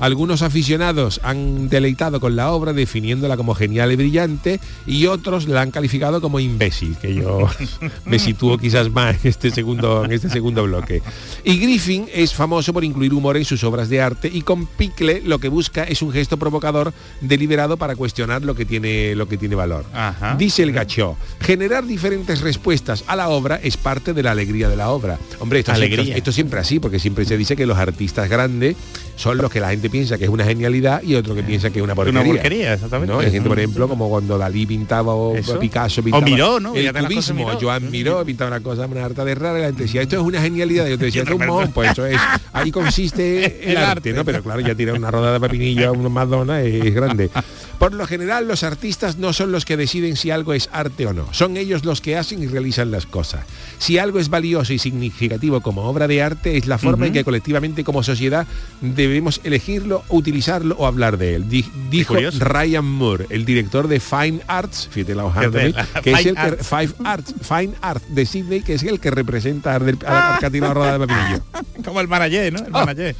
[0.01, 5.61] Algunos aficionados han deleitado con la obra definiéndola como genial y brillante y otros la
[5.61, 7.47] han calificado como imbécil, que yo
[8.05, 11.01] me sitúo quizás más en este segundo en este segundo bloque.
[11.43, 15.21] Y Griffin es famoso por incluir humor en sus obras de arte y con Pickle
[15.25, 19.37] lo que busca es un gesto provocador deliberado para cuestionar lo que tiene lo que
[19.37, 19.85] tiene valor.
[19.93, 20.35] Ajá.
[20.37, 24.75] Dice el gacho, generar diferentes respuestas a la obra es parte de la alegría de
[24.75, 25.17] la obra.
[25.39, 26.03] Hombre, esto, Alegría.
[26.03, 28.75] siempre, esto siempre así, porque siempre se dice que los artistas grandes
[29.19, 31.79] son los que la gente piensa que es una genialidad y otro que piensa que
[31.79, 32.21] es una porquería.
[32.21, 33.13] Una porquería, exactamente.
[33.13, 33.19] ¿no?
[33.19, 35.59] Hay gente, por ejemplo, como cuando Dalí pintaba o Eso.
[35.59, 36.73] Picasso O pintaba Miró, ¿no?
[36.73, 37.59] el cubismo, Miró.
[37.59, 40.21] Joan Miró pintaba una cosa, una harta de rara, y la gente decía, esto es
[40.21, 42.17] una genialidad, y yo te decía, esto es un mojón, pues eso es,
[42.53, 44.13] ahí consiste el, El arte, arte.
[44.13, 44.23] ¿no?
[44.23, 47.29] Pero claro, ya tirar una roda de pepinillo a una Madonna es grande.
[47.79, 51.13] Por lo general, los artistas no son los que deciden si algo es arte o
[51.13, 51.33] no.
[51.33, 53.45] Son ellos los que hacen y realizan las cosas.
[53.77, 57.23] Si algo es valioso y significativo como obra de arte, es la forma en que
[57.23, 58.45] colectivamente como sociedad
[58.81, 61.49] debemos elegirlo, utilizarlo o hablar de él.
[61.49, 62.15] Di- dijo.
[62.37, 66.39] Ryan Moore, el director de Fine Arts, fíjate la hoja de que es el que,
[66.41, 66.67] Arts.
[66.67, 71.07] Five Arts, Fine Art de Sydney, que es el que representa tirado la roda de
[71.07, 71.43] pepinillo.
[71.85, 72.59] Como el Marayé, ¿no?
[72.59, 72.71] El.
[72.71, 73.15] Marayé.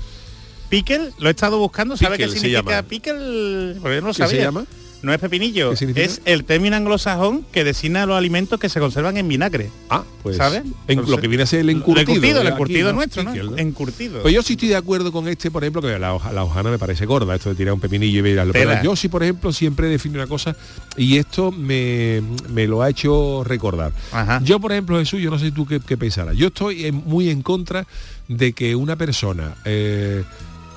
[0.69, 3.75] Pickle, lo he estado buscando, ¿sabe Pickle qué significa pickle?
[3.81, 4.43] Porque yo no lo ¿Qué se sabía.
[4.43, 4.65] llama?
[5.01, 9.29] No es pepinillo, es el término anglosajón que designa los alimentos que se conservan en
[9.29, 9.69] vinagre.
[9.89, 10.63] Ah, pues ¿Sabes?
[10.89, 12.01] lo que viene a ser el El encurtido.
[12.11, 13.31] encurtido, el encurtido nuestro, ¿no?
[13.31, 14.21] Pickle, Encurtido.
[14.21, 16.69] Pues yo sí estoy de acuerdo con este, por ejemplo, que la, hoja, la hojana
[16.69, 18.51] me parece gorda, esto de tirar un pepinillo y mirarlo.
[18.51, 20.53] Pero yo sí, por ejemplo, siempre defino una cosa
[20.97, 23.93] y esto me, me lo ha hecho recordar.
[24.11, 24.41] Ajá.
[24.43, 26.35] Yo, por ejemplo, Jesús, yo no sé tú qué, qué pensarás.
[26.35, 27.87] Yo estoy en- muy en contra
[28.27, 30.23] de que una persona eh,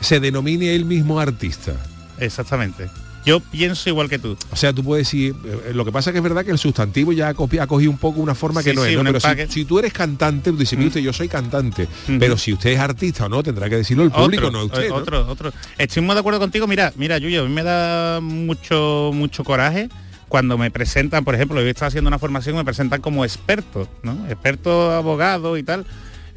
[0.03, 1.75] se denomine él mismo artista.
[2.19, 2.89] Exactamente.
[3.25, 4.37] Yo pienso igual que tú.
[4.51, 6.59] O sea, tú puedes decir, eh, lo que pasa es que es verdad que el
[6.59, 9.01] sustantivo ya ha, cogido un poco una forma que no sí, es, ¿no?
[9.03, 12.19] un Pero si, tú eres cantante, tú dices, mire usted, yo soy cantante, Ujú.
[12.19, 14.89] pero si usted es artista o no, tendrá que decirlo el público, otro, no usted.
[14.89, 14.97] ¿no?
[14.97, 15.53] otro, otro.
[15.79, 16.67] Estoy muy de acuerdo contigo.
[16.67, 19.89] Mira, mira, Yuyo, a mí me da mucho, mucho coraje
[20.29, 24.27] cuando me presentan, por ejemplo, yo estaba haciendo una formación, me presentan como experto, ¿no?
[24.29, 25.87] Experto abogado y tal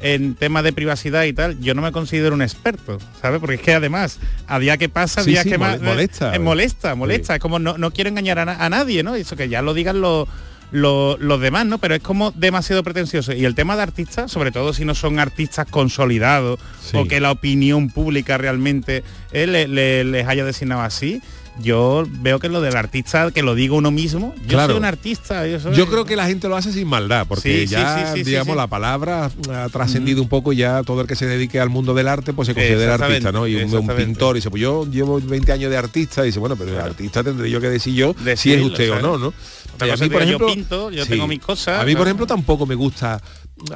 [0.00, 3.40] en temas de privacidad y tal, yo no me considero un experto, ¿sabes?
[3.40, 5.80] Porque es que además, a día que pasa, sí, que más...
[5.80, 6.34] molesta.
[6.34, 7.34] eh, molesta, molesta.
[7.36, 9.14] Es como no, no quiero engañar a, na- a nadie, ¿no?
[9.14, 10.28] Eso que ya lo digan los
[10.72, 11.78] lo- los demás, ¿no?
[11.78, 13.32] Pero es como demasiado pretencioso.
[13.32, 16.58] Y el tema de artistas, sobre todo si no son artistas consolidados
[16.92, 21.22] o que la opinión pública realmente eh, le- le- les haya designado así,
[21.58, 24.72] yo veo que lo del artista, que lo diga uno mismo, yo Claro.
[24.74, 25.46] soy un artista.
[25.46, 28.18] Yo, soy- Yo creo que la gente lo hace sin maldad, porque Sí, ya, sí,
[28.18, 31.26] sí, sí, digamos, la palabra ha trascendido un poco y ya todo el que se
[31.26, 33.46] dedique al mundo del arte, pues se considera artista, ¿no?
[33.46, 36.72] Y un, pintor dice, pues yo llevo 20 años de artista, y dice, bueno, pero
[36.72, 39.32] el artista tendré yo que decir yo si es Decirlo, usted o no, ¿no?
[39.74, 41.80] Otra Y a mí, por ejemplo, yo pinto, yo tengo mis cosas.
[41.80, 43.20] A mí, por ejemplo, tampoco me gusta,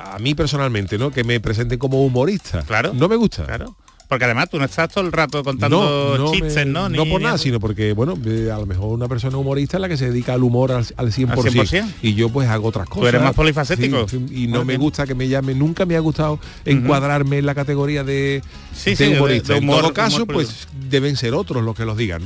[0.03, 1.11] a mí personalmente, ¿no?
[1.11, 2.63] Que me presenten como humorista.
[2.63, 2.93] Claro.
[2.95, 3.45] No me gusta.
[3.45, 3.77] Claro.
[4.11, 6.89] Porque además tú no estás todo el rato contando chistes, me- ¿no?
[6.89, 9.77] Ni- no por ni nada, sino porque, bueno, eh, a lo mejor una persona humorista
[9.77, 11.87] es la que se dedica al humor al, al 100%, 100%.
[12.03, 13.09] y yo pues hago otras cosas.
[13.11, 14.09] eres más polifacético.
[14.09, 17.55] Sí, y no me gusta que me llame, nunca me ha gustado encuadrarme en la
[17.55, 18.43] categoría de,
[18.75, 19.53] Sí, de sí, humorista.
[19.55, 22.23] de humor- en todo caso, pues deben ser otros los que los digan.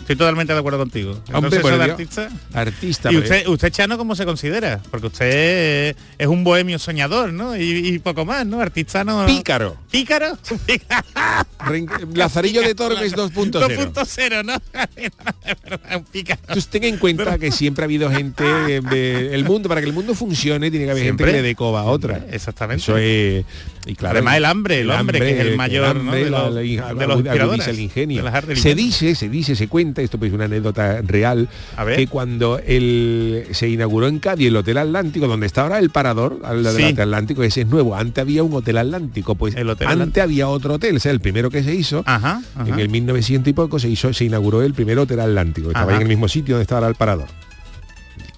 [0.00, 1.10] Estoy totalmente de acuerdo contigo.
[1.10, 2.28] Hombre, Entonces, por eso de artista...
[2.54, 3.12] Artista.
[3.12, 4.80] ¿Y pero- usted, usted, Chano, cómo se considera?
[4.90, 7.54] Porque usted es un bohemio soñador, ¿no?
[7.54, 8.60] Y, y poco más, ¿no?
[8.60, 9.26] Artista no...
[9.26, 9.76] Pícaro.
[9.90, 10.38] ¿Pícaro?
[12.14, 13.50] Lazarillo de Tormes 2.0.
[13.92, 14.54] 2.0, ¿no?
[16.12, 19.92] Entonces ten en cuenta que siempre ha habido gente de- el mundo, para que el
[19.92, 22.24] mundo funcione tiene que haber gente que le dé coba a otra.
[22.30, 22.82] Exactamente.
[22.82, 23.44] Eso es.
[23.88, 26.00] Y claro, Además, el hambre, el hambre, que es el mayor, ¿no?
[26.10, 28.24] hambre, de los- de los agudiza el ingenio.
[28.24, 31.84] de del Se dice, se dice, se cuenta, esto pues es una anécdota real, A
[31.84, 31.96] ver.
[31.96, 36.40] que cuando el, se inauguró en Cádiz el Hotel Atlántico, donde está ahora el parador,
[36.44, 37.00] al del Sí.
[37.00, 37.94] Atlántico, ese es nuevo.
[37.94, 40.22] Antes había un Hotel Atlántico, pues El Hotel antes Atlántico.
[40.24, 42.02] había otro hotel, o sea, el primero que se hizo.
[42.06, 42.68] Ajá, ajá.
[42.68, 45.92] En el 1900 y poco se hizo, se inauguró el primer hotel atlántico, que estaba
[45.92, 45.96] Ajá.
[45.96, 47.28] en el mismo sitio donde estaba el parador.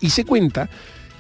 [0.00, 0.68] Y se cuenta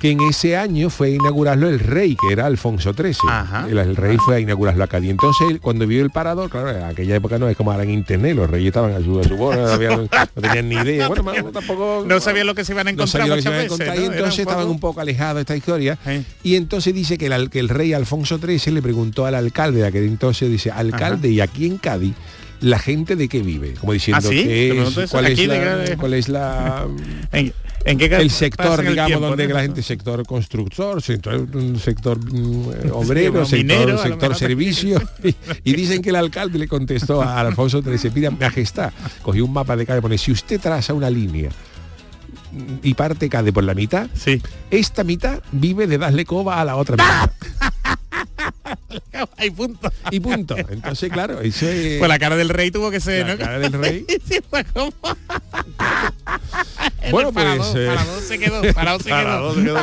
[0.00, 3.14] que en ese año fue a inaugurarlo el rey, que era Alfonso XIII.
[3.28, 3.66] Ajá.
[3.68, 5.00] El, el rey fue a inaugurarlo acá.
[5.00, 7.82] Y entonces, él, cuando vio el parador, claro, en aquella época no es como ahora
[7.82, 10.08] en internet, los reyes estaban a su, a su bola, no, había- no
[10.40, 11.08] tenían ni idea.
[11.08, 12.04] Bueno, más- tampoco...
[12.06, 13.94] No sabía lo que se iban a no encontrar muchas veces, ¿no?
[13.94, 15.98] y entonces un poco- estaban un poco alejados de esta historia.
[16.06, 16.24] Sí.
[16.44, 19.86] Y entonces dice que el, que el rey Alfonso XIII le preguntó al alcalde de
[19.88, 22.14] aquel entonces, dice, alcalde, ¿y aquí en Cádiz?
[22.60, 23.74] ¿La gente de qué vive?
[23.80, 24.36] Como diciendo ¿Ah, es-
[25.48, 26.86] la, cuál es la
[27.84, 29.54] En- ¿En qué el sector, el digamos, tiempo, donde no?
[29.54, 31.76] la gente, sector constructor, sector, mm,
[32.92, 35.00] obrero, bueno, sector, minero, sector servicio.
[35.24, 39.52] Y, y dicen que el alcalde le contestó a Alfonso XIII, mira, majestad, cogió un
[39.52, 41.50] mapa de calle y pone, si usted traza una línea
[42.82, 44.40] y parte cae por la mitad, Sí.
[44.70, 47.30] esta mitad vive de darle coba a la otra mitad.
[49.36, 49.90] Hay punto.
[50.10, 50.56] Y punto.
[50.56, 51.98] Entonces, claro, eso es...
[51.98, 53.38] Pues la cara del rey tuvo que ser, la ¿no?
[53.38, 54.04] cara del rey.
[57.04, 57.58] Sí, Bueno, pues...
[57.58, 59.54] dos, eh, para dos se quedó, para dos se quedó.
[59.54, 59.78] se quedó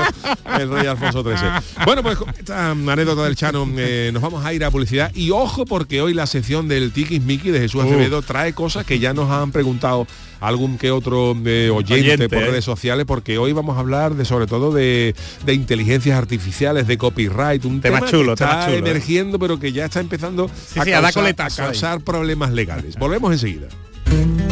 [0.59, 1.49] el rey Alfonso XIII.
[1.85, 5.31] Bueno, pues con esta anécdota del Chano eh, nos vamos a ir a publicidad y
[5.31, 7.83] ojo porque hoy la sección del Tiki Miki de Jesús.
[7.83, 10.07] Acevedo trae cosas que ya nos han preguntado
[10.39, 12.47] algún que otro eh, oyente, Oyente, por eh.
[12.47, 16.97] redes sociales porque hoy vamos a hablar de sobre todo de, de inteligencias artificiales, de
[16.97, 18.79] copyright, un Tema tema, chulo, que está tema chulo, eh.
[18.79, 21.51] emergiendo pero que ya está empezando Sí, sí, a dar causar, a ahí.
[21.55, 22.95] causar problemas legales.
[22.97, 23.67] Volvemos enseguida.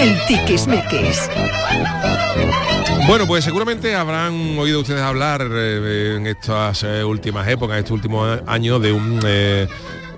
[0.00, 1.28] El Tiquismiquis.
[3.06, 7.94] Bueno, pues seguramente habrán oído ustedes hablar eh, en estas eh, últimas épocas, en estos
[7.94, 9.66] últimos años, de un, eh,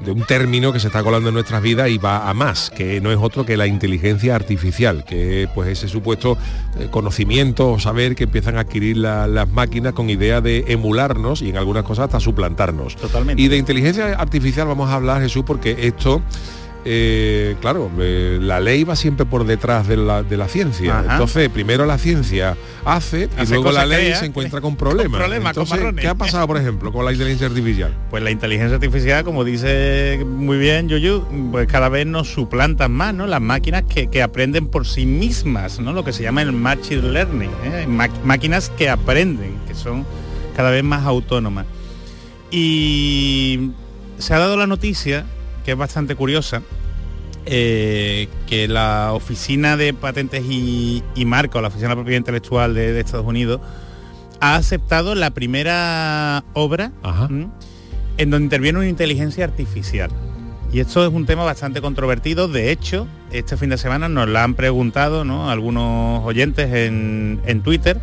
[0.05, 3.01] de un término que se está colando en nuestras vidas y va a más, que
[3.01, 6.37] no es otro que la inteligencia artificial, que pues ese supuesto
[6.79, 11.41] eh, conocimiento o saber que empiezan a adquirir la- las máquinas con idea de emularnos
[11.43, 12.97] y en algunas cosas hasta suplantarnos.
[12.97, 13.41] Totalmente.
[13.43, 16.23] Y de inteligencia artificial vamos a hablar, Jesús, porque esto...
[16.85, 20.99] eh, claro, eh, la ley va siempre por detrás de la, de la ciencia.
[20.99, 21.13] Ajá.
[21.13, 25.21] Entonces, primero la ciencia hace y luego la ley se encuentra con problemas.
[25.21, 25.81] problemas, Entonces.
[25.97, 27.95] ¿Qué ha pasado, por ejemplo, con la inteligencia artificial?
[28.11, 33.15] Pues la inteligencia artificial, como dice muy bien Yuyu, pues cada vez nos suplantan más,
[33.15, 33.27] ¿no?
[33.27, 35.93] Las máquinas que, que aprenden por sí mismas, ¿no?
[35.93, 37.87] Lo que se llama el machine learning, ¿eh?
[37.87, 40.05] Máquinas que aprenden, que son
[40.57, 41.67] cada vez más autónomas.
[42.51, 43.71] Y
[44.19, 45.25] se ha dado la noticia,
[45.65, 46.63] que es bastante curiosa,
[47.47, 52.75] eh, que la Oficina de Patentes y, y Marca, o la Oficina de Propiedad Intelectual
[52.75, 53.61] de, de Estados Unidos,
[54.41, 56.91] ha aceptado la primera obra
[57.31, 57.49] ¿m?
[58.19, 60.11] en donde interviene una inteligencia artificial.
[60.73, 62.49] Y esto es un tema bastante controvertido.
[62.49, 65.51] De hecho, este fin de semana nos la han preguntado ¿no?
[65.51, 68.01] algunos oyentes en, en Twitter.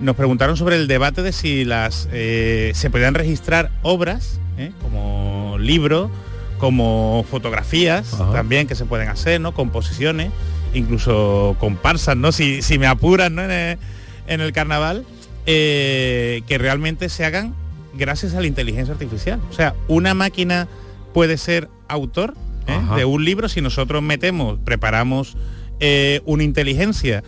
[0.00, 4.72] Nos preguntaron sobre el debate de si las eh, se podían registrar obras, ¿eh?
[4.82, 6.10] como libros,
[6.60, 9.52] como fotografías también que se pueden hacer, ¿no?
[9.52, 10.30] Composiciones,
[10.74, 12.30] incluso comparsas, ¿no?
[12.32, 13.42] Si, si me apuran ¿no?
[13.42, 13.78] en, el,
[14.26, 15.04] en el carnaval,
[15.46, 17.54] eh, que realmente se hagan
[17.94, 19.40] gracias a la inteligencia artificial.
[19.50, 20.68] O sea, una máquina
[21.12, 22.34] puede ser autor
[22.66, 22.80] ¿eh?
[22.96, 25.36] De un libro si nosotros metemos, preparamos
[25.80, 27.24] eh, una inteligencia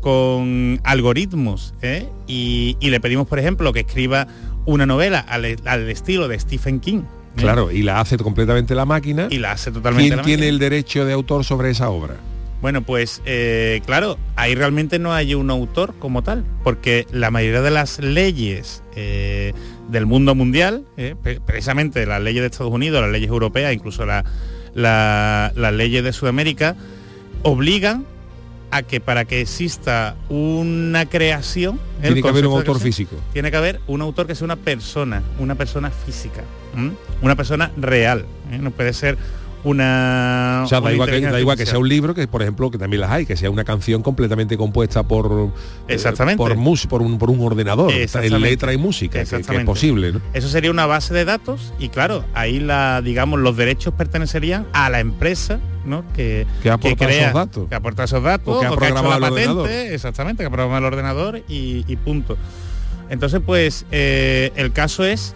[0.00, 2.08] con algoritmos ¿eh?
[2.26, 4.28] y, y le pedimos, por ejemplo, que escriba
[4.64, 7.02] una novela al, al estilo de Stephen King.
[7.36, 9.28] Claro, y la hace completamente la máquina.
[9.30, 10.50] Y la hace totalmente ¿Quién la tiene máquina.
[10.54, 12.14] el derecho de autor sobre esa obra?
[12.62, 17.60] Bueno, pues eh, claro, ahí realmente no hay un autor como tal, porque la mayoría
[17.60, 19.52] de las leyes eh,
[19.90, 24.06] del mundo mundial, eh, pre- precisamente las leyes de Estados Unidos, las leyes europeas, incluso
[24.06, 24.24] la-
[24.74, 26.76] la- las leyes de Sudamérica,
[27.42, 28.04] obligan
[28.70, 33.16] a que para que exista una creación, el Tiene que haber un autor creación, físico.
[33.32, 36.42] Tiene que haber un autor que sea una persona, una persona física,
[36.76, 36.92] ¿m?
[37.22, 38.26] una persona real.
[38.52, 38.58] ¿eh?
[38.58, 39.16] No puede ser
[39.64, 40.62] una.
[40.64, 42.70] O sea, da igual, que, inteligencia da igual que sea un libro, que por ejemplo,
[42.70, 45.50] que también las hay, que sea una canción completamente compuesta por
[45.88, 46.36] eh, Exactamente.
[46.38, 50.12] por, mus- por, un, por un ordenador, en letra y música, que- que, es posible.
[50.12, 50.20] ¿no?
[50.34, 54.88] Eso sería una base de datos y claro, ahí la, digamos, los derechos pertenecerían a
[54.88, 56.04] la empresa, ¿no?
[56.14, 57.68] Que, Que aporta crea- esos datos.
[57.68, 59.92] Que aporta esos datos, O que ha programado la el patente, ordenador.
[59.92, 62.36] exactamente, que ha programado el ordenador y, y punto.
[63.08, 65.34] Entonces, pues, eh, el caso es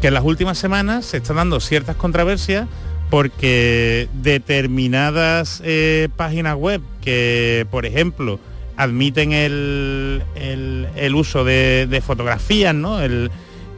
[0.00, 2.66] que en las últimas semanas se están dando ciertas controversias
[3.10, 8.38] porque determinadas eh, páginas web que, por ejemplo,
[8.76, 13.00] admiten el, el- el uso de, de fotografías, ¿no?
[13.00, 13.30] El,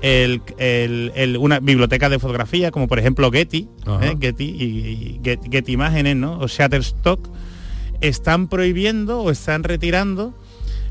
[0.03, 3.69] el- una biblioteca de fotografía, como por ejemplo Getty.
[4.03, 4.17] ¿eh?
[4.21, 6.39] Getty y, y Get, Getty Imágenes, ¿no?
[6.39, 7.29] O Shutterstock,
[8.01, 10.33] están prohibiendo o están retirando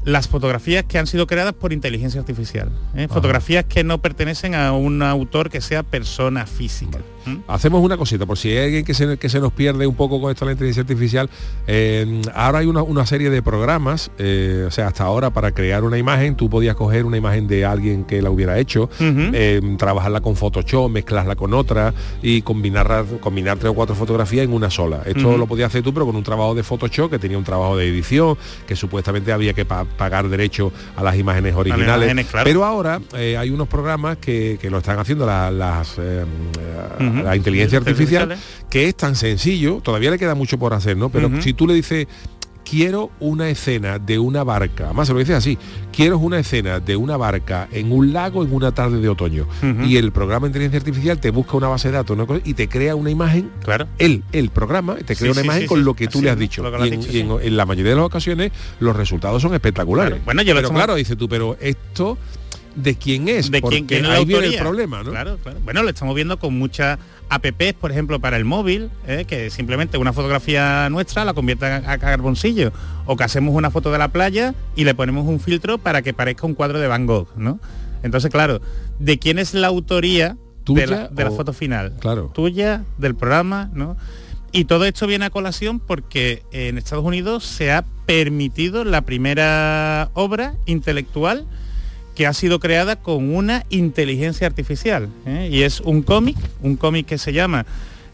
[0.05, 2.69] las fotografías que han sido creadas por inteligencia artificial.
[2.95, 3.07] ¿eh?
[3.09, 6.99] Fotografías que no pertenecen a un autor que sea persona física.
[7.25, 7.37] ¿Mm?
[7.47, 10.21] Hacemos una cosita, por si hay alguien que se, que se nos pierde un poco
[10.21, 11.29] con esto de la inteligencia artificial,
[11.67, 15.83] eh, ahora hay una, una serie de programas, eh, o sea, hasta ahora para crear
[15.83, 20.21] una imagen, tú podías coger una imagen de alguien que la hubiera hecho, eh, trabajarla
[20.21, 25.01] con Photoshop, mezclarla con otra y combinarla, combinar tres o cuatro fotografías en una sola.
[25.05, 27.77] Esto lo podías hacer tú, pero con un trabajo de Photoshop, que tenía un trabajo
[27.77, 31.85] de edición, que supuestamente había que pa- pagar derecho a las imágenes originales.
[31.97, 32.45] imágenes, claro.
[32.45, 36.23] Pero ahora eh, hay unos programas que, que lo están haciendo la- las eh,
[37.23, 38.67] La inteligencia artificial, Artificiales.
[38.69, 41.09] que es tan sencillo, todavía le queda mucho por hacer, ¿no?
[41.09, 42.07] Pero si tú le dices,
[42.67, 45.55] quiero una escena de una barca, además se lo dices así,
[45.95, 49.45] quiero una escena de una barca en un lago en una tarde de otoño.
[49.85, 52.55] Y el programa de inteligencia artificial te busca una base de datos una cosa, y
[52.55, 53.87] te crea una imagen, claro.
[53.99, 56.25] él, el programa, te crea Sí, una sí, imagen sí, con lo que tú Así
[56.25, 56.63] le has dicho.
[56.63, 59.53] lo Y, en, dicho, y en- en la mayoría de las ocasiones los resultados son
[59.53, 60.09] espectaculares.
[60.13, 60.25] Claro.
[60.25, 62.17] Bueno, ya lo pero claro, dices tú, pero esto
[62.75, 65.11] de quién es, de porque quién, quién ahí viene el problema, ¿no?
[65.11, 65.59] Claro, claro.
[65.63, 69.25] Bueno, lo estamos viendo con muchas apps, por ejemplo, para el móvil, ¿eh?
[69.27, 72.71] que simplemente una fotografía nuestra la convierte a, carboncillo,
[73.05, 76.13] o que hacemos una foto de la playa y le ponemos un filtro para que
[76.13, 77.59] parezca un cuadro de Van Gogh, ¿no?
[78.03, 78.61] Entonces, claro,
[78.99, 81.93] ¿de quién es la autoría ¿Tuya de la, de la foto final?
[81.99, 82.31] Claro.
[82.33, 83.97] Tuya, del programa, ¿no?
[84.51, 90.11] Y todo esto viene a colación porque en Estados Unidos se ha permitido la primera
[90.13, 91.45] obra intelectual
[92.15, 95.09] que ha sido creada con una inteligencia artificial.
[95.25, 95.49] ¿eh?
[95.51, 97.65] Y es un cómic, un cómic que se llama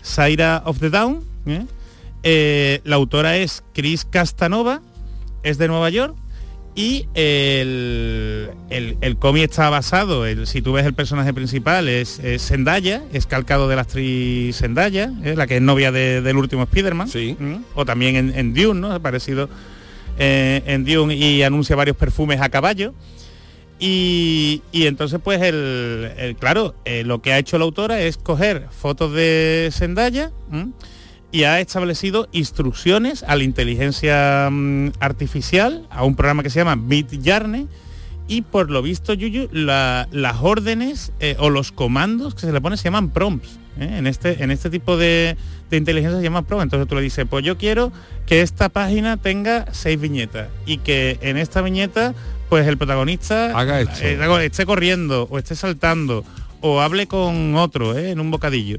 [0.01, 1.23] Saira of the Down.
[1.45, 1.65] ¿eh?
[2.23, 4.81] Eh, la autora es Chris Castanova,
[5.43, 6.15] es de Nueva York.
[6.73, 12.47] Y el, el- el cómic está basado, si tú ves el personaje principal, es, es
[12.47, 17.09] Zendaya, es calcado de la actriz Zendaya, la que es novia de- del último Spider-Man.
[17.37, 17.55] ¿Mm?
[17.75, 18.91] O también en, en Dune, ¿no?
[18.91, 19.49] Ha aparecido
[20.17, 22.93] en Dune y anuncia varios perfumes a caballo.
[23.83, 29.11] Y, entonces pues el, claro, eh, lo que ha hecho la autora es coger fotos
[29.11, 30.31] de Zendaya
[31.31, 36.75] y ha establecido instrucciones a la inteligencia mm, artificial, a un programa que se llama
[36.75, 37.67] Midjourney
[38.27, 42.61] y por lo visto Yuyu la- las órdenes eh, o los comandos que se le
[42.61, 43.57] ponen se llaman prompts.
[43.79, 43.95] ¿eh?
[43.97, 45.37] En este en este tipo de,
[45.71, 46.65] inteligencia se llama prompt.
[46.65, 47.91] Entonces tú le dices, pues yo quiero
[48.27, 52.13] que esta página tenga seis viñetas y que en esta viñeta
[52.51, 53.95] pues el protagonista Haga esto.
[54.03, 56.25] eh, esté corriendo o esté saltando
[56.59, 58.11] o hable con otro ¿eh?
[58.11, 58.77] en un bocadillo.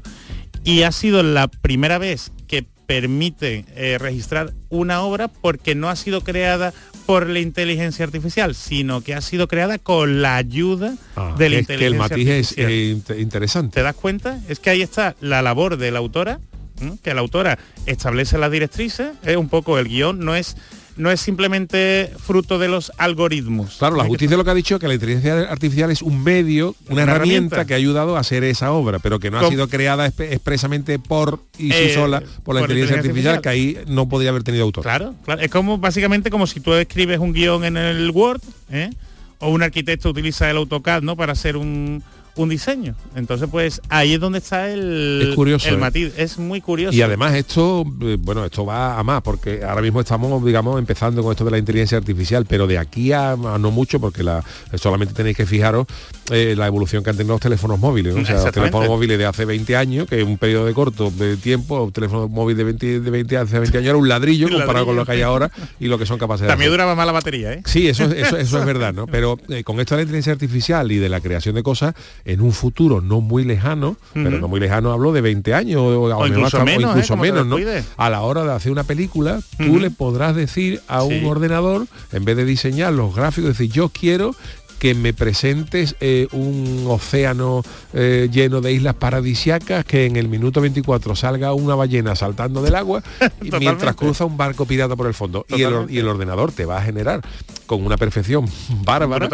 [0.63, 5.95] Y ha sido la primera vez que permite eh, registrar una obra porque no ha
[5.95, 6.71] sido creada
[7.07, 11.57] por la inteligencia artificial, sino que ha sido creada con la ayuda Ah, de la
[11.57, 13.17] es que el inteligencia matiz es artificial.
[13.17, 13.73] int- interesante.
[13.73, 14.39] ¿Te das cuenta?
[14.49, 16.39] Es que ahí está la labor de la autora,
[17.01, 20.55] que la autora establece las directrices, es un poco el guion, no es
[20.95, 23.75] no es simplemente fruto de los algoritmos.
[23.77, 26.75] Claro, la justicia lo que ha dicho es que la inteligencia artificial es un medio,
[26.85, 27.65] una, Una herramienta, herramienta.
[27.65, 31.39] que ha ayudado a hacer esa obra, pero que no ha sido creada expresamente por
[31.57, 34.43] y sí Eh, sola por la por inteligencia inteligencia artificial, que ahí no podría haber
[34.43, 34.83] tenido autor.
[34.83, 35.41] Claro, claro.
[35.41, 38.41] Es como básicamente como si tú escribes un guion en el Word,
[38.71, 38.89] ¿eh?
[39.39, 41.15] o un arquitecto utiliza el AutoCAD, ¿no?
[41.17, 42.01] Para hacer un,
[42.35, 42.95] un diseño.
[43.15, 45.77] Entonces, pues ahí es donde está el, Es curioso, el ¿eh?
[45.77, 46.13] matiz.
[46.17, 46.95] Es muy curioso.
[46.95, 51.21] Y además esto, eh, bueno, esto va a más, porque ahora mismo estamos, digamos, empezando
[51.21, 54.43] con esto de la inteligencia artificial, pero de aquí a, a no mucho, porque la,
[54.75, 55.85] solamente tenéis que fijaros
[56.31, 58.15] eh, la evolución que han tenido los teléfonos móviles.
[58.15, 58.21] ¿no?
[58.21, 61.11] O sea, los teléfonos móviles de hace 20 años, que es un periodo de corto
[61.11, 64.49] de tiempo, un teléfono móvil de 20, de 20 hace 20 años era un ladrillo
[64.51, 66.71] comparado con lo que hay ahora y lo que son capaces de También hacer.
[66.71, 67.61] duraba más la batería, ¿eh?
[67.65, 69.05] Sí, eso, eso, eso es verdad, ¿no?
[69.13, 71.93] Pero eh, con esto de la inteligencia artificial y de la creación de cosas,
[72.25, 76.07] en un futuro no muy lejano, pero no muy lejano hablo de 20 años o,
[76.07, 76.87] lo mejor incluso menos, ¿eh?
[76.89, 77.57] incluso menos, ¿no?
[77.97, 81.19] A la hora de hacer una película, tú le podrás decir a Sí.
[81.19, 84.35] un ordenador, en vez de diseñar los gráficos, decir, yo quiero
[84.79, 87.63] que me presentes eh, un océano
[87.93, 92.75] eh, lleno de islas paradisiacas, que en el minuto 24 salga una ballena saltando del
[92.75, 93.01] agua
[93.41, 95.45] y mientras cruza un barco pirata por el fondo.
[95.49, 97.21] Y el, y el ordenador te va a generar
[97.65, 98.45] con una perfección
[98.83, 99.29] bárbara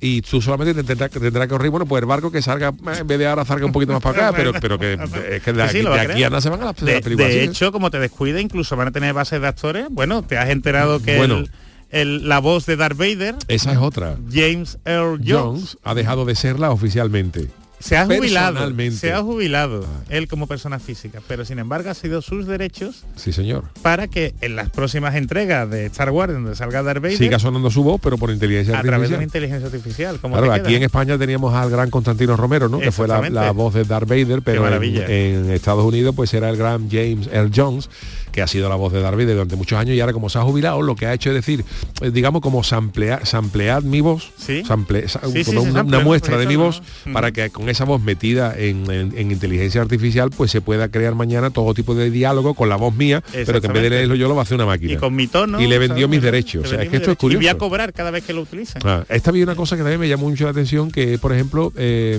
[0.00, 2.68] y tú solamente te tendrás que tendrá que correr, bueno, pues el barco que salga,
[2.70, 4.94] eh, en vez de ahora salga un poquito más para acá, pero, pero que
[5.30, 6.26] es que de sí, aquí, de a aquí crear.
[6.26, 7.30] a nada se van a las, De, las películas.
[7.30, 9.86] de hecho, como te descuida, incluso van a tener bases de actores.
[9.90, 11.38] Bueno, te has enterado que Bueno.
[11.38, 11.50] el-
[11.94, 14.16] el- la voz de Darth Vader, Esa es otra.
[14.30, 17.48] James Earl Jones, Jones ha dejado de serla oficialmente.
[17.80, 18.72] se ha jubilado.
[18.92, 23.30] Se ha jubilado él como persona física, pero sin embargo ha sido sus derechos Sí,
[23.30, 23.64] señor.
[23.82, 27.70] para que en las próximas entregas de Star Wars donde salga Darth Vader Siga sonando
[27.70, 29.18] su voz, pero por inteligencia a través de artificial.
[29.18, 30.18] una inteligencia artificial.
[30.18, 32.78] ¿cómo Claro, aquí en España teníamos al gran Constantino Romero, ¿no?
[32.80, 36.48] Que fue la, la voz de Darth Vader, pero en, en Estados Unidos pues era
[36.48, 37.90] el gran James Earl Jones,
[38.34, 40.42] que ha sido la voz de Vader durante muchos años y ahora como se ha
[40.42, 41.64] jubilado, lo que ha hecho es decir,
[42.02, 44.64] eh, digamos como samplear, samplear mi voz, Sí.
[44.66, 47.12] sample- Sí, sí, una, sample, una muestra de mi voz ¿no?
[47.12, 51.14] para que con esa voz metida en, en- en inteligencia artificial pues se pueda crear
[51.14, 54.16] mañana todo tipo de diálogo con la voz mía, pero que en vez de leerlo
[54.16, 54.94] yo lo va a hacer una máquina.
[54.94, 56.64] y con mi tono Y le vendió mis derechos.
[56.64, 57.32] O sea, es que esto es derechos.
[57.32, 57.58] y voy a curioso.
[57.58, 60.28] cobrar cada vez que lo utilicen Ah, esta había una cosa que también me llamó
[60.28, 62.18] mucho la atención, que por ejemplo, eh,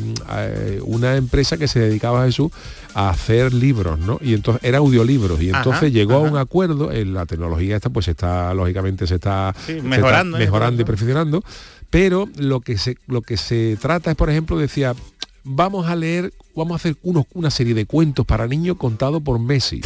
[0.83, 2.51] una empresa que se dedicaba a Jesús
[2.95, 4.17] a hacer libros, ¿no?
[4.21, 5.41] Y entonces era audiolibros.
[5.41, 6.27] Y Ajá, entonces llegó ajá.
[6.27, 9.89] a un acuerdo, en la tecnología esta pues está, lógicamente se está, Sí, se está
[9.89, 10.39] mejorando, ¿eh?
[10.39, 11.43] mejorando y perfeccionando.
[11.89, 14.95] Pero lo que se lo que se trata es, por ejemplo, decía,
[15.43, 19.39] vamos a leer, vamos a hacer unos, una serie de cuentos para niños contados por
[19.39, 19.81] Messi.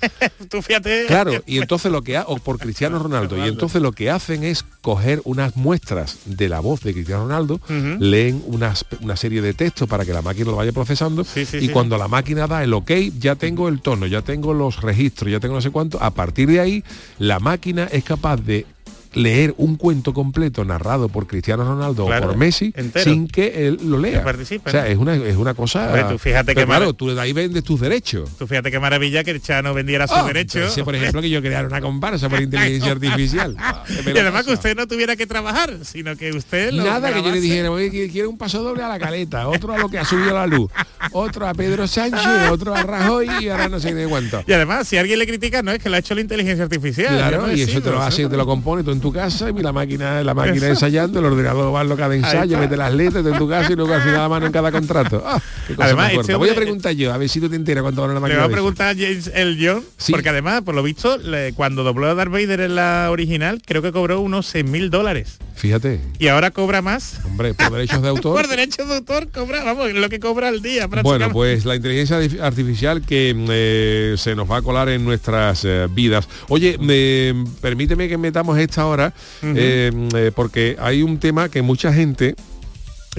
[0.50, 3.92] tú fíjate Claro, y entonces lo que ha, o por Cristiano Ronaldo, y entonces lo
[3.92, 7.60] que hacen es coger unas muestras de la voz de Cristiano Ronaldo,
[7.98, 11.58] leen unas- una serie de textos para que la máquina lo vaya procesando, Sí, sí,
[11.58, 11.68] y sí.
[11.68, 15.40] cuando la máquina da el ok, ya tengo el tono, ya tengo los registros, ya
[15.40, 16.84] tengo no sé cuánto, a partir de ahí
[17.18, 18.66] la máquina es capaz de
[19.12, 23.04] leer un cuento completo narrado por Cristiano Ronaldo Claro, o por Messi entero.
[23.04, 24.22] sin que él lo lea.
[24.24, 24.86] Participe, o sea, ¿no?
[24.88, 26.08] es una, es una cosa...
[26.08, 28.30] Tú fíjate que claro, tú de ahí vendes tus derechos.
[28.38, 30.56] Tú fíjate qué maravilla que el Chano vendiera sus Ah, derechos.
[30.56, 33.56] entonces, por ejemplo, que yo creara una comparsa por inteligencia artificial.
[34.06, 37.30] Y además que usted no tuviera que trabajar, sino que usted lo Nada que yo
[37.30, 40.04] le dijera, oye, quiero un paso doble a la caleta, otro a lo que ha
[40.04, 40.70] subido la luz,
[41.12, 44.42] otro a Pedro Sánchez, otro a Rajoy y ahora no sé de cuánto.
[44.46, 47.16] Y además, si alguien le critica, no es que lo ha hecho la inteligencia artificial.
[47.16, 49.62] Claro, no y eso te lo hace, te lo compone tú en tu casa y
[49.62, 50.66] la máquina, la máquina Eso.
[50.68, 53.72] ensayando, el ordenador va en lo cada Ahí ensayo, mete las letras en tu casa
[53.72, 55.22] y luego al final la mano en cada contrato.
[55.24, 57.82] Ah, qué cosa Además, este Voy a preguntar yo, a ver si tú te enteras
[57.82, 58.38] cuánto una Le máquina.
[58.40, 59.56] voy a de preguntar a James L.
[59.60, 60.12] John, Sí.
[60.12, 63.80] porque además, por lo visto, le- cuando dobló a Darth Vader en la original, creo
[63.82, 65.38] que cobró unos 6 mil dólares.
[65.54, 67.20] Fíjate, Y ahora cobra más.
[67.24, 68.34] hombre, por derechos de autor.
[68.36, 72.18] Por derechos de autor cobra, vamos, lo que cobra al día Bueno, pues la inteligencia
[72.20, 76.26] artif- artificial que eh, se nos va a colar en nuestras eh, vidas.
[76.48, 79.12] Oye, me- permíteme que metamos esta hora,
[79.42, 82.34] eh, eh, porque hay un tema que mucha gente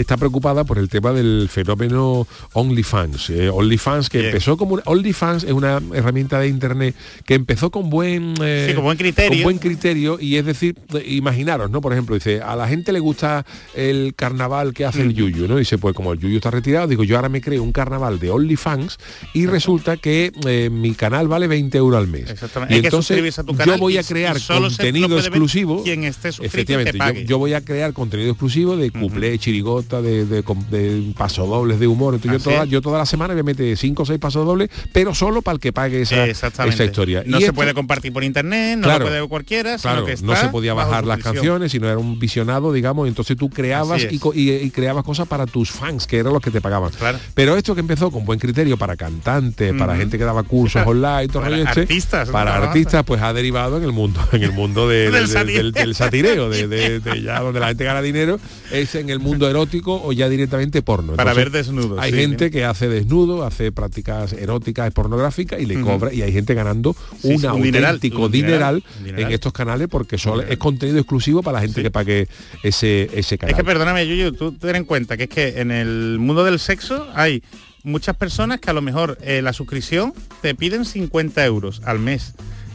[0.01, 3.29] está preocupada por el tema del fenómeno OnlyFans.
[3.29, 4.29] Eh, OnlyFans que Bien.
[4.31, 6.95] empezó como una- OnlyFans es una herramienta de internet
[7.25, 9.31] que empezó con buen eh, Sí, con buen criterio.
[9.31, 10.75] con buen criterio y es decir,
[11.05, 11.81] imaginaros, ¿no?
[11.81, 13.45] Por ejemplo, dice, a la gente le gusta
[13.75, 15.57] el carnaval que hace el Yuyu, ¿no?
[15.57, 18.29] Dice, pues como el Yuyu está retirado, digo, yo ahora me creo un carnaval de
[18.31, 18.97] OnlyFans
[19.33, 22.29] y resulta que eh, mi canal vale 20 euros al mes.
[22.29, 22.73] Exactamente.
[22.73, 25.83] Y Hay entonces suscribirse a tu yo voy a crear solo contenido exclusivo.
[25.83, 30.25] quien esté suscrito Efectivamente, te yo, voy a crear contenido exclusivo de cuplé, chirigota, de,
[30.27, 32.13] de, de pasodobles de humor.
[32.13, 35.41] Entonces yo toda, yo toda la semana me mete cinco o seis pasodobles, pero solo
[35.41, 37.23] para el que pague esa, esa historia.
[37.25, 39.05] No Y se esto- puede compartir por internet, no Claro.
[39.05, 41.97] lo puede cualquiera, sino Claro, que está no se podía bajar las canciones, sino era
[41.97, 46.17] un visionado, digamos, entonces tú creabas y, y- y creabas cosas para tus fans, que
[46.19, 46.91] eran los que te pagaban.
[46.91, 47.17] Claro.
[47.33, 51.27] Pero esto que empezó con buen criterio para cantantes, para gente que daba cursos online,
[51.29, 52.67] todo Para este, artistas, para trabajo.
[52.71, 55.95] artistas, pues ha derivado en el mundo, en el mundo de- de- Del del, del
[55.95, 58.39] satireo, de, de- de ya donde la gente gana dinero,
[58.71, 61.13] es en el mundo erótico o ya directamente porno.
[61.15, 65.65] Para Entonces, ver desnudos, Hay sí, gente que hace desnudo, hace prácticas eróticas, pornográficas y
[65.65, 69.25] le cobra, y hay gente ganando Sí, un auténtico un dineral, dineral, un dineral.
[69.25, 72.27] en estos canales porque es contenido exclusivo para la gente que pague
[72.63, 73.51] ese, ese canal.
[73.51, 76.59] Es que perdóname, Yuyu, tú ten en cuenta que es que en el mundo del
[76.59, 77.41] sexo hay
[77.83, 82.33] muchas personas que a lo mejor eh, la suscripción te piden 50 euros al mes.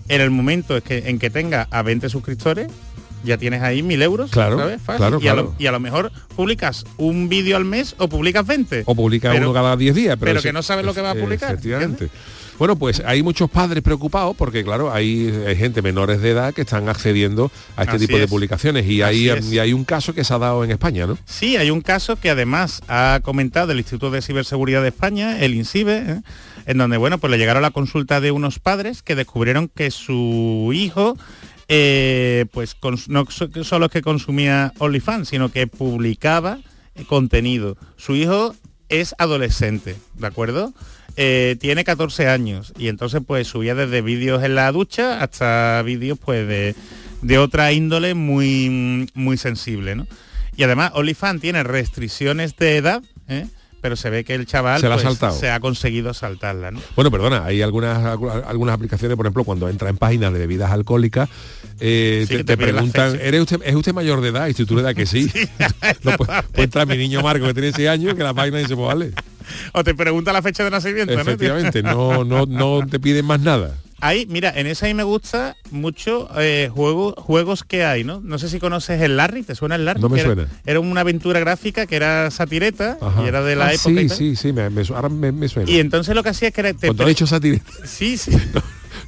[0.09, 2.69] En el momento es que, en que tenga a 20 suscriptores,
[3.27, 4.31] ya tienes ahí mil euros.
[4.31, 4.81] Claro, ¿sabes?
[4.83, 4.99] Fácil.
[4.99, 8.47] claro, y, a lo, y a lo mejor publicas un vídeo al mes o publicas
[8.47, 8.85] 20.
[8.87, 10.17] o publica Pero- uno cada 10 días.
[10.17, 12.09] Pero, pero ese- que no sabes lo que va a publicar, Efectivamente.
[12.59, 16.63] Bueno, pues hay muchos padres preocupados porque, claro, hay, hay gente menores de edad que
[16.63, 18.31] están accediendo a este Así tipo de es.
[18.31, 19.53] publicaciones y hay, es.
[19.53, 21.19] y hay un caso que se ha dado en España, ¿no?
[21.27, 25.53] Sí, hay un caso que además ha comentado el Instituto de Ciberseguridad de España, el
[25.55, 26.21] INCIBE, ¿eh?
[26.65, 30.71] en donde bueno, pues le llegaron la consulta de unos padres que descubrieron que su
[30.75, 31.19] hijo
[31.69, 32.77] eh, pues
[33.09, 36.59] no so- solo es que consumía OnlyFans, sino que publicaba
[37.07, 37.77] contenido.
[37.97, 38.55] Su hijo
[38.89, 40.73] es adolescente, ¿de acuerdo?
[41.17, 46.19] Eh, tiene 14 años y entonces pues subía desde vídeos en la ducha hasta vídeos
[46.19, 46.75] pues de,
[47.23, 50.07] de otra índole muy, muy sensible, ¿no?
[50.59, 53.47] Y además OnlyFans tiene restricciones de edad, ¿eh?
[53.87, 55.39] Pero se ve que el chaval Se la ha pues, saltado.
[55.39, 56.81] se ha conseguido saltarla, ¿no?
[56.97, 60.73] Bueno, perdona, hay algunas algu- algunas aplicaciones, por ejemplo, cuando entra en páginas de bebidas
[60.73, 61.29] alcohólicas,
[61.79, 63.17] eh, Sí, te, preguntan.
[63.21, 64.49] ¿eres usted, ¿es usted mayor de edad?
[64.49, 65.31] Y si tú le das que sí,
[66.03, 68.75] no, pues, pues entra mi niño Marco, que tiene 6 años, que la página dice,
[68.75, 69.13] pues vale.
[69.73, 71.21] O te pregunta la fecha de nacimiento, ¿no?
[71.21, 73.77] Efectivamente, no, no, no te piden más nada.
[74.01, 78.21] Ahí, mira, en esa ahí me gusta mucho eh, juegos juegos que hay, ¿no?
[78.21, 80.01] No sé si conoces el Larry, ¿te suena el Larry?
[80.01, 80.49] No me Que era- suena.
[80.67, 83.23] Era, una aventura gráfica que era satireta Ajá.
[83.25, 83.91] y era de la Ah, época.
[83.91, 84.17] y Sí, tal.
[84.19, 85.71] sí, sí, me, me ahora me, me suena.
[85.71, 86.73] Y entonces lo que hacía es que era...
[86.75, 87.71] te Cuando pre- dicho satireta.
[87.87, 88.33] Sí, sí.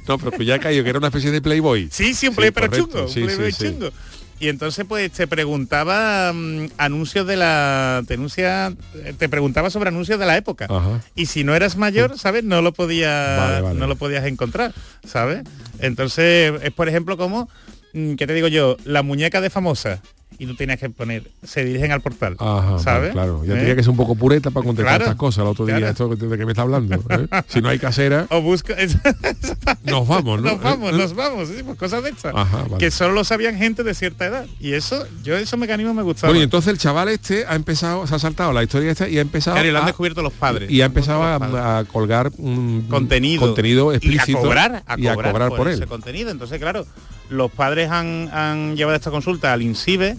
[0.07, 1.87] No, pero que ya he caído, que era una especie de Playboy.
[1.91, 3.71] Sí, sí, un play pero correcto, chungo, un sí, Playboy sí, sí.
[3.73, 3.89] chungo.
[4.39, 8.73] Y entonces pues te preguntaba mm, anuncios de la te, anuncia-
[9.17, 10.65] te preguntaba sobre anuncios de la época.
[10.69, 11.01] Ajá.
[11.15, 12.43] Y si no eras mayor, ¿sabes?
[12.45, 13.79] No lo podías Vale, vale.
[13.79, 14.73] no lo podías encontrar,
[15.05, 15.43] ¿sabes?
[15.79, 17.49] Entonces es por ejemplo como
[17.93, 18.77] mm, ¿qué te digo yo?
[18.85, 20.01] La muñeca de famosa
[20.37, 23.11] y tú tenías que poner se dirigen al portal, Ajá, vale, ¿sabes?
[23.11, 23.43] claro.
[23.45, 23.57] Ya ¿Eh?
[23.59, 25.41] tenía que ser un poco pureta para contestar Claro, estas cosas.
[25.43, 25.91] El otro día, claro.
[25.91, 26.95] esto de que me está hablando.
[26.95, 27.27] ¿eh?
[27.47, 28.75] Si no hay casera, O busca
[29.83, 30.51] nos vamos, ¿no?
[30.51, 30.97] nos vamos, ¿Eh?
[30.97, 32.33] nos vamos, sí, pues cosas de estas.
[32.35, 32.77] Ajá, vale.
[32.77, 34.45] Que solo lo sabían gente de cierta edad.
[34.59, 36.31] Y eso, yo esos mecanismos me gustaban.
[36.31, 39.17] Bueno, y entonces el chaval este ha empezado, se ha saltado la historia esta y
[39.17, 40.69] ha empezado Claro, y lo han a- descubierto los padres.
[40.71, 45.07] y ha empezado a, a colgar un contenido contenido y a explícito cobrar, a y
[45.07, 45.89] a cobrar cobrar por, por ese él.
[45.89, 46.29] contenido.
[46.31, 46.85] Entonces, claro,
[47.29, 50.15] los padres han, han llevado esta consulta al INSIBE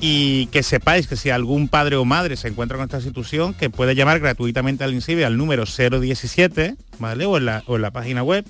[0.00, 3.70] y que sepáis que si algún padre o madre se encuentra con esta situación, que
[3.70, 7.24] puede llamar gratuitamente al INSIBE al número 017, ¿vale?
[7.24, 8.44] O en la, o en la página web.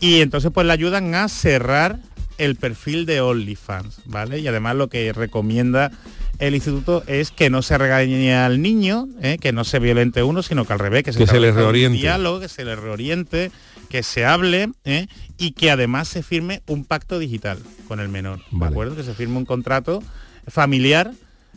[0.00, 1.98] Y entonces pues le ayudan a cerrar
[2.38, 4.38] el perfil de OnlyFans, ¿vale?
[4.40, 5.90] Y además lo que recomienda
[6.38, 9.38] el instituto es que no se regañe al niño, ¿eh?
[9.40, 11.56] que no se violente uno, sino que al revés, que se, Que se le un
[11.56, 11.98] reoriente.
[11.98, 13.50] diálogo, que se le reoriente,
[13.86, 15.06] que se hable ¿eh?
[15.38, 17.58] y que además se firme un pacto digital
[17.88, 18.96] con el menor, ¿de acuerdo?
[18.96, 20.02] Que se firme un contrato
[20.46, 21.12] familiar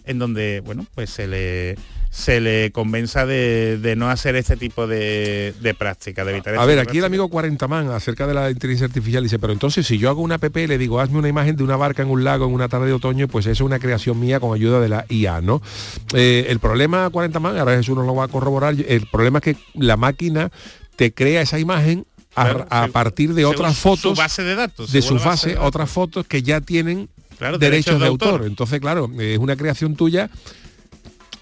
[0.06, 1.76] en donde, bueno, pues se le
[2.10, 6.58] se le convenza de, de no hacer este tipo de, de práctica, de evitar A
[6.58, 9.86] este ver, aquí el amigo 40 man acerca de la inteligencia artificial dice, pero entonces
[9.86, 12.10] si yo hago una app y le digo, hazme una imagen de una barca en
[12.10, 14.80] un lago en una tarde de otoño, pues eso es una creación mía con ayuda
[14.80, 15.62] de la IA, ¿no?
[16.16, 19.44] Eh, el problema 40 man, ahora Jesús nos lo va a corroborar, el problema es
[19.44, 20.52] que la máquina
[20.96, 22.06] te crea esa imagen
[22.42, 22.92] a, Claro, a sí.
[22.92, 25.68] partir de otras su fotos base de datos, de su base base, de datos.
[25.68, 28.44] otras fotos que ya tienen Claro, derechos, de, autor.
[28.46, 30.30] Entonces, claro, es una creación tuya.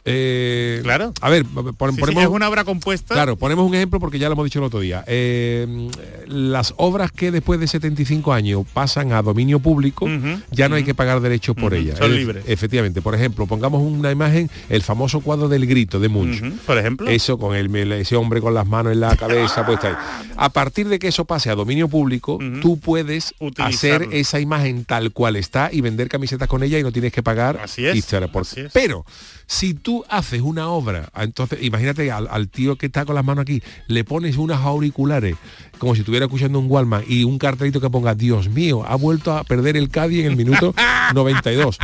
[0.07, 1.13] Eh, Claro.
[1.21, 3.13] A ver, pon- Sí, sí, ponemos es una obra compuesta.
[3.13, 5.03] Claro, ponemos un ejemplo porque ya lo hemos dicho el otro día.
[5.07, 5.89] Eh,
[6.27, 10.07] las obras que después de 75 años pasan a dominio público,
[10.51, 11.97] ya no hay que pagar derechos por ellas.
[11.97, 12.43] son Es- libres.
[12.47, 16.41] Efectivamente, por ejemplo, pongamos una imagen, el famoso cuadro del grito de Munch.
[16.65, 17.09] Por ejemplo.
[17.09, 19.95] Eso con el, ese hombre con las manos en la cabeza puesta ahí.
[20.37, 25.11] A partir de que eso pase a dominio público, tú puedes hacer esa imagen tal
[25.11, 28.43] cual está y vender camisetas con ella y no tienes que pagar Así es, por-
[28.43, 28.71] así es.
[28.71, 29.03] Pero
[29.47, 33.43] si tú haces una obra, entonces imagínate al, al tío que está con las manos
[33.43, 35.35] aquí, le pones unos auriculares
[35.77, 39.31] como si estuviera escuchando un Walmart y un cartelito que ponga Dios mío, ha vuelto
[39.33, 40.73] a perder el Cádiz en el minuto
[41.13, 41.77] 92.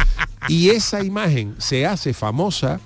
[0.50, 2.80] y esa imagen se hace famosa,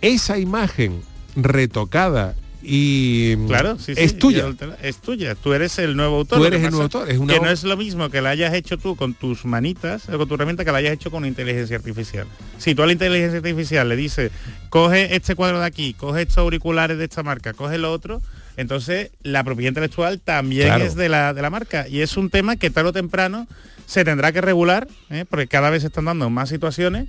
[0.00, 1.00] esa imagen
[1.34, 4.46] retocada y Claro, sí, sí, es tuya.
[4.82, 5.34] Es tuya.
[5.34, 6.38] Tú eres el nuevo autor.
[6.38, 8.30] Tú eres el nuevo autor, es una que obra- no es lo mismo que la
[8.30, 11.24] hayas hecho tú con tus manitas o con tu herramienta que la hayas hecho con
[11.24, 12.26] inteligencia artificial.
[12.58, 14.30] Si tú a la inteligencia artificial le dices,
[14.68, 18.20] coge este cuadro de aquí, coge estos auriculares de esta marca, coge lo otro,
[18.56, 20.84] entonces la propiedad intelectual también Claro.
[20.84, 21.86] es de la, de la marca.
[21.88, 23.46] Y es un tema que tarde o temprano
[23.86, 25.24] se tendrá que regular, ¿eh?
[25.28, 27.06] porque cada vez se están dando más situaciones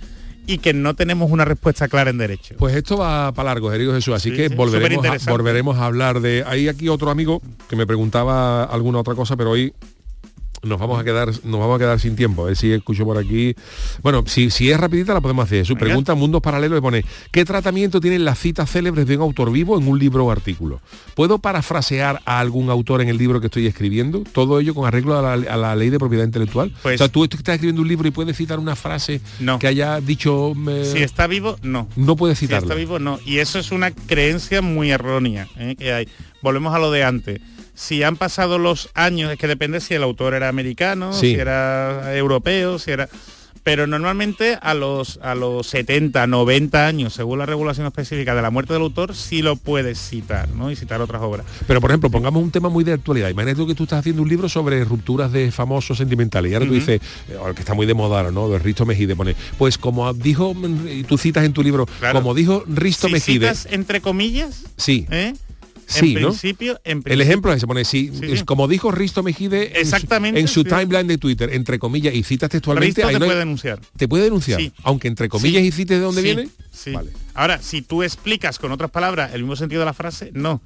[0.47, 2.55] y que no tenemos una respuesta clara en derecho.
[2.57, 5.85] Pues esto va para largo, querido Jesús, así Sí, que sí, volveremos, a, volveremos a
[5.85, 6.43] hablar de...
[6.47, 9.73] Hay aquí otro amigo que me preguntaba alguna otra cosa, pero hoy
[10.67, 12.43] nos vamos a quedar nos vamos a quedar sin tiempo.
[12.43, 13.55] A ver si escucho por aquí.
[14.03, 15.65] Bueno, si, si es rapidita la podemos hacer.
[15.65, 15.85] Su Venga.
[15.85, 19.77] pregunta Mundos Paralelos le pone ¿Qué tratamiento tienen las citas célebres de un autor vivo
[19.79, 20.81] en un libro o artículo?
[21.15, 24.23] ¿Puedo parafrasear a algún autor en el libro que estoy escribiendo?
[24.31, 26.73] Todo ello con arreglo a la, a la ley de propiedad intelectual.
[26.83, 29.21] Pues- o sea, tú estás escribiendo un libro y puedes citar una frase
[29.59, 30.53] que haya dicho...
[30.91, 31.87] Si está vivo, no.
[31.95, 32.65] no puedes Si citarla.
[32.65, 33.19] está vivo, no.
[33.25, 35.75] Y eso es una creencia muy errónea ¿eh?
[35.77, 36.07] que hay.
[36.41, 37.39] Volvemos a lo de antes.
[37.79, 41.33] Si han pasado los años, es que depende si el autor era americano, Sí.
[41.33, 43.07] si era europeo, si era...
[43.63, 48.49] Pero normalmente a los, a los 70, 90 años, según la regulación específica de la
[48.49, 50.71] muerte del autor, sí lo puedes citar, ¿no?
[50.71, 51.45] Y citar otras obras.
[51.67, 53.29] Pero por ejemplo, pongamos un tema muy de actualidad.
[53.29, 56.49] Imagínate tú que tú estás haciendo un libro sobre rupturas de famosos sentimentales.
[56.49, 56.79] Y ahora tú Ujú.
[56.79, 58.47] dices, eh, ahora que está muy de moda ¿no?
[58.49, 59.17] De Risto Mejide.
[59.17, 60.55] Pone, pues como dijo,
[60.89, 62.21] y tú citas en tu libro, Claro.
[62.21, 63.47] como dijo Risto Si Mejide.
[63.53, 65.05] citas entre comillas, Sí.
[65.11, 65.33] ¿eh?
[65.89, 66.27] Sí, en ¿no?
[66.29, 69.67] principio, en El principio- ejemplo es, se pone, sí, Sí, es como dijo Risto Mejide
[69.67, 70.69] en su- Exactamente, en su, sí.
[70.69, 73.01] timeline de Twitter, entre comillas, y citas textualmente.
[73.01, 73.79] Risto te no hay- puede denunciar.
[73.95, 74.59] ¿Te puede denunciar?
[74.59, 74.73] Sí.
[74.83, 76.49] Aunque entre comillas y cites de dónde viene.
[76.71, 76.93] sí.
[77.33, 80.61] Ahora, si tú explicas con otras palabras el mismo sentido de la frase, no.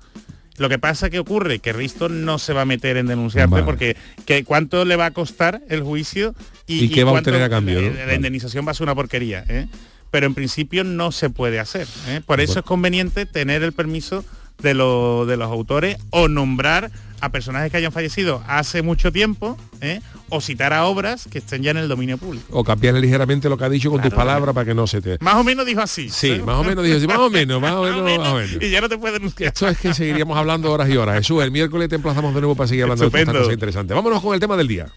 [0.58, 3.64] Lo que pasa que ocurre que Risto no se va a meter en denunciarte Vale.
[3.66, 6.36] porque que cuánto le va a costar el juicio
[6.68, 7.94] y, ¿Y qué va a obtener a cambio, La, no?
[7.94, 8.16] la Vale.
[8.16, 9.44] indemnización va a ser una porquería.
[9.50, 9.68] ¿eh?
[10.12, 11.88] Pero en principio no se puede hacer.
[12.08, 12.22] ¿eh?
[12.26, 14.24] Por eso es conveniente tener el permiso
[14.62, 19.56] de, lo- de los autores o nombrar a personajes que hayan fallecido hace mucho tiempo
[19.80, 20.02] ¿eh?
[20.30, 22.46] o citar a obras que estén ya en el dominio público.
[22.50, 25.02] O cambiarle ligeramente lo que ha dicho con tus Claro, palabras para que no se
[25.02, 25.18] te...
[25.22, 26.10] Más o menos dijo así.
[26.10, 28.58] Sí, más o menos dijo así, más o menos, más o menos, más o menos.
[28.60, 29.50] Y ya no te puede denunciar.
[29.50, 31.16] Esto es que seguiríamos hablando horas y horas.
[31.18, 33.32] Jesús, el miércoles te emplazamos de nuevo para seguir hablando de Estupendo.
[33.34, 33.96] estas cosas interesantes.
[33.96, 34.88] Vámonos con el tema del día.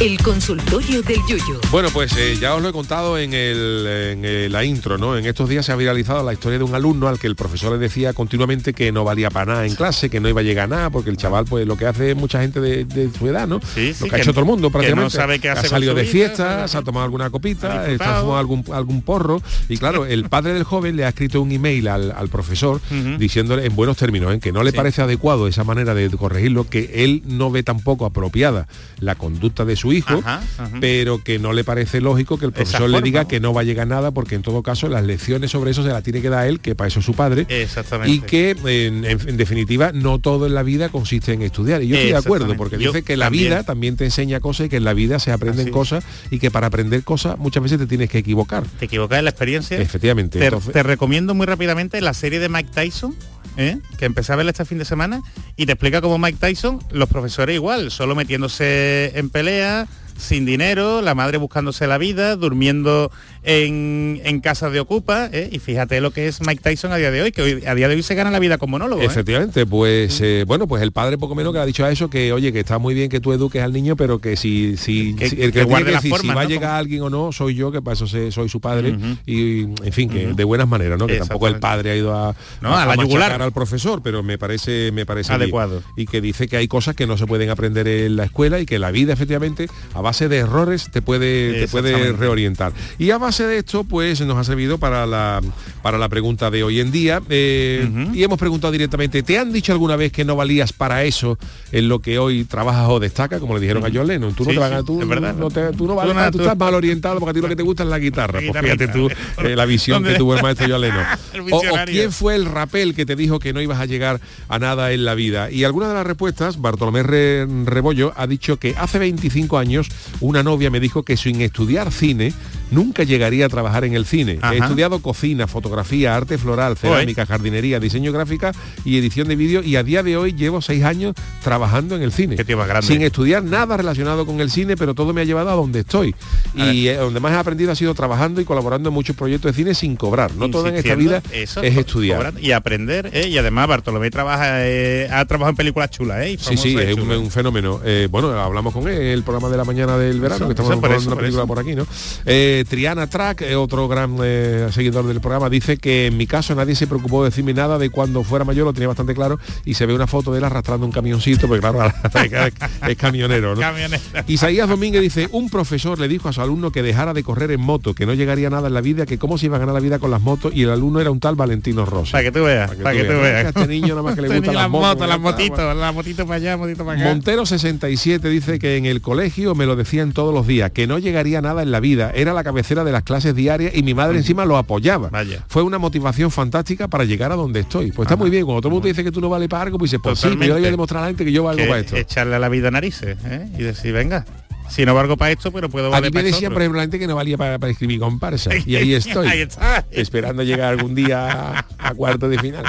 [0.00, 1.58] El consultorio del Yuyu.
[1.72, 5.18] Bueno, pues eh, ya os lo he contado en, el, en eh, la intro, ¿no?
[5.18, 7.72] En estos días se ha viralizado la historia de un alumno al que el profesor
[7.72, 10.66] le decía continuamente que no valía para nada en clase, que no iba a llegar
[10.66, 13.48] a nada, porque el chaval, pues lo que hace mucha gente de, de su edad,
[13.48, 13.60] ¿no?
[13.74, 15.02] Sí, sí, lo que, ha hecho todo el mundo que prácticamente.
[15.02, 17.94] no sabe qué hace ha salido de vida, fiesta, se ha tomado alguna copita, se
[17.94, 19.42] ha fumado algún, algún porro.
[19.68, 22.80] Y claro, el padre del joven le ha escrito un email al, al profesor
[23.18, 27.02] diciéndole en buenos términos, en que no le parece adecuado esa manera de corregirlo, que
[27.02, 28.68] él no ve tampoco apropiada
[29.00, 30.70] la conducta de su hijo, Ajá, ajá.
[30.80, 33.64] pero que no le parece lógico que el profesor le diga que no va a
[33.64, 36.46] llegar nada, porque en todo caso las lecciones sobre eso se las tiene que dar
[36.46, 37.46] él, que para eso es su padre.
[37.48, 38.12] Exactamente.
[38.12, 41.82] Y que en, en- en definitiva no todo en la vida consiste en estudiar.
[41.82, 43.44] Y yo estoy de acuerdo, porque Yo dice que la también.
[43.46, 46.38] vida también te enseña cosas y que en la vida se aprenden Así cosas y
[46.38, 48.64] que para aprender cosas muchas veces te tienes que equivocar.
[48.78, 49.78] Te equivocas en la experiencia.
[49.80, 50.38] Efectivamente.
[50.38, 53.14] Te, entonces- te recomiendo muy rápidamente la serie de Mike Tyson,
[53.58, 53.78] ¿eh?
[53.98, 55.20] que empecé a verla este fin de semana,
[55.56, 59.86] y te explica cómo Mike Tyson, los profesores igual, solo metiéndose en pelea,
[60.18, 63.10] sin dinero, la madre buscándose la vida, durmiendo
[63.44, 65.48] en, en casas de ocupa, ¿eh?
[65.50, 67.88] y fíjate lo que es Mike Tyson a día de hoy, que hoy- a día
[67.88, 69.00] de hoy se gana la vida con monólogo.
[69.00, 69.06] ¿eh?
[69.06, 72.10] Efectivamente, pues eh, bueno, pues el padre poco menos que le ha dicho a eso
[72.10, 75.14] que oye que está muy bien que tú eduques al niño, pero que si, si,
[75.14, 77.32] Que- si- el que, guarde que decir si formas, va a llegar alguien o no,
[77.32, 80.98] soy yo, que para eso soy su padre y en fin que de buenas maneras,
[80.98, 81.06] ¿no?
[81.06, 83.40] Que tampoco el padre ha ido a, No, a la yugular.
[83.40, 85.42] al profesor, pero me parece me parece bien.
[85.42, 85.82] Adecuado.
[85.96, 88.66] y que dice que hay cosas que no se pueden aprender en la escuela y
[88.66, 92.72] que la vida efectivamente a base de errores te puede te puede reorientar.
[92.98, 95.40] Y a base de esto, pues nos ha servido para la,
[95.82, 97.20] para la pregunta de hoy en día.
[97.28, 101.38] eh, Y hemos preguntado directamente, ¿te han dicho alguna vez que no valías para eso
[101.72, 103.38] en lo que hoy trabajas o destacas?
[103.40, 104.34] Como le dijeron a John Lennon.
[104.34, 105.34] Tú no Sí, te vas sí, tú, verdad.
[105.34, 107.48] no te- tú no vales Tú nada, tú estás mal orientado porque a ti lo
[107.48, 108.40] que te gusta es la guitarra.
[108.40, 109.08] La Pues fíjate tú
[109.44, 110.18] eh, la visión que ¿Dónde?
[110.18, 111.04] tuvo el maestro John Lennon.
[111.52, 114.92] O- quién fue el rapel que te dijo que no ibas a llegar a nada
[114.92, 115.50] en la vida?
[115.50, 119.88] Y alguna de las respuestas, Bartolomé Re- Rebollo ha dicho que hace 25 años
[120.20, 122.32] una novia me dijo que sin estudiar cine
[122.70, 124.38] nunca llegaría a trabajar en el cine.
[124.52, 128.52] He estudiado cocina, fotografía, arte floral, cerámica, jardinería, diseño gráfica
[128.84, 132.12] y edición de vídeo y a día de hoy llevo seis años trabajando en el
[132.12, 132.36] cine.
[132.36, 132.82] grande.
[132.86, 136.14] Sin estudiar nada relacionado con el cine, pero todo me ha llevado a donde estoy.
[136.54, 139.56] Y eh, donde más he aprendido ha sido trabajando y colaborando en muchos proyectos de
[139.56, 140.34] cine sin cobrar.
[140.34, 142.18] No todo en esta vida eso, es estudiar.
[142.18, 143.28] cobrando y aprender ¿eh?
[143.28, 146.38] y además Bartolomé trabaja eh, ha trabajado en películas chulas ¿eh?
[146.40, 147.80] Sí, sí, es un, fenómeno.
[147.84, 150.76] Eh, bueno, hablamos con él, el programa de la mañana del verano, Eso, que estamos
[150.76, 151.86] por eso, una por película por aquí, ¿no?
[152.26, 156.54] Eh, Triana Track, eh, otro gran eh, seguidor del programa, dice que en mi caso
[156.54, 159.74] nadie se preocupó de decirme nada de cuando fuera mayor, lo tenía bastante claro, y
[159.74, 161.84] se ve una foto de él arrastrando un camioncito, porque claro,
[162.14, 162.52] es,
[162.88, 163.60] es camionero, ¿no?
[163.60, 164.02] Camionero.
[164.26, 167.60] Isaías Domínguez dice, un profesor le dijo a su alumno que dejara de correr en
[167.60, 169.80] moto, que no llegaría nada en la vida, que cómo se iba a ganar la
[169.80, 172.12] vida con las motos, y el alumno era un tal Valentino Rossi.
[172.12, 174.28] para que tú veas para que, tú veas A este niño nada más que le
[174.28, 175.08] gustan niño las motos.
[175.08, 179.00] las motitos las motitos para allá motitos para acá Montero 67 dice que en el
[179.00, 182.32] colegio me lo decían todos los días, que no llegaría nada en la vida, era
[182.32, 185.10] la cabecera de las clases diarias y mi madre encima lo apoyaba.
[185.10, 185.44] Vaya.
[185.48, 187.92] Fue una motivación fantástica para llegar a donde estoy.
[187.92, 189.76] Pues está muy bien, cuando todo el mundo dice que tú no vales para algo,
[189.78, 191.68] pues dices, pues sí, yo voy a demostrar a la gente que yo valgo Que
[191.68, 191.96] para esto.
[191.96, 193.48] echarle a la vida narices ¿eh?
[193.58, 194.24] y decir venga
[194.68, 196.82] si no valgo para esto pero puedo A valer mí me decían, por ejemplo, la
[196.84, 198.50] gente que no valía para, para escribir comparsa.
[198.66, 199.26] Y ahí estoy.
[199.26, 199.48] Ahí.
[199.90, 202.64] Esperando llegar algún día a, a cuarto de final.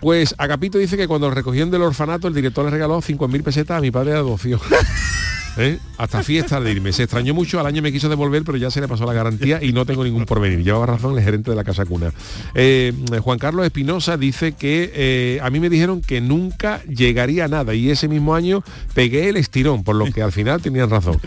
[0.00, 3.78] Pues Agapito dice que cuando lo recogieron del orfanato, el director le regaló 5.000 pesetas
[3.78, 4.60] a mi padre de adopción.
[5.56, 5.78] ¿Eh?
[5.98, 6.92] Hasta fiesta de irme.
[6.92, 9.62] Se extrañó mucho, al año me quiso devolver, pero ya se le pasó la garantía
[9.62, 10.64] y no tengo ningún porvenir.
[10.64, 12.12] Llevaba razón el gerente de la Casa Cuna.
[12.54, 12.92] Eh,
[13.22, 17.74] Juan Carlos Espinosa dice que eh, a mí me dijeron que nunca llegaría a nada
[17.74, 21.20] y ese mismo año pegué el estirón, por lo que al final tenían razón.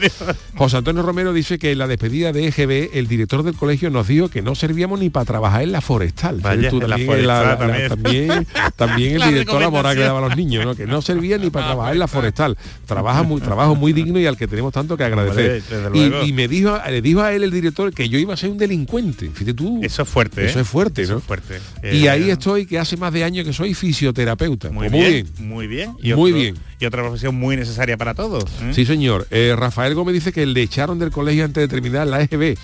[0.57, 4.07] José Antonio Romero dice que en la despedida de EGB, el director del colegio nos
[4.07, 6.41] dijo que no servíamos ni para trabajar en la forestal.
[6.41, 8.27] Vaya, Tú en la también, la- forestal la- la- también.
[8.27, 10.75] también, también el director laboral que daba a los niños, ¿no?
[10.75, 12.57] que no servía ni para trabajar en la forestal.
[12.85, 15.61] Trabaja muy, trabajo muy digno y al que tenemos tanto que agradecer.
[15.93, 18.49] Y, y me dijo, le dijo a él el director que yo iba a ser
[18.49, 19.29] un delincuente.
[19.33, 19.79] Fíjate tú.
[19.83, 20.61] eso es fuerte Eso ¿eh?
[20.61, 21.19] es fuerte, Eso ¿no?
[21.19, 24.69] es fuerte Y Eh, ahí estoy, que hace más de años que soy fisioterapeuta.
[24.69, 26.55] muy Pues bien, muy bien Muy otro- bien.
[26.79, 28.71] y otra profesión muy necesaria para todos ¿eh?
[28.73, 29.27] Sí, señor.
[29.57, 32.57] Rafael Gómez dice que le echaron del colegio antes de terminar la EGB.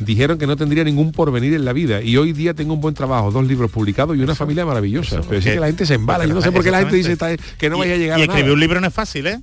[0.00, 2.94] Dijeron que no tendría ningún porvenir en la vida y hoy día tengo un buen
[2.94, 5.22] trabajo, dos libros publicados y una familia maravillosa.
[5.28, 6.24] Pero sí que- la gente se embala.
[6.24, 7.42] Yo no sé por qué la gente dice Exactamente.
[7.42, 8.54] "Está- que no Y- vaya a llegar y a escribir nada".
[8.54, 9.40] un libro no es fácil ¿eh?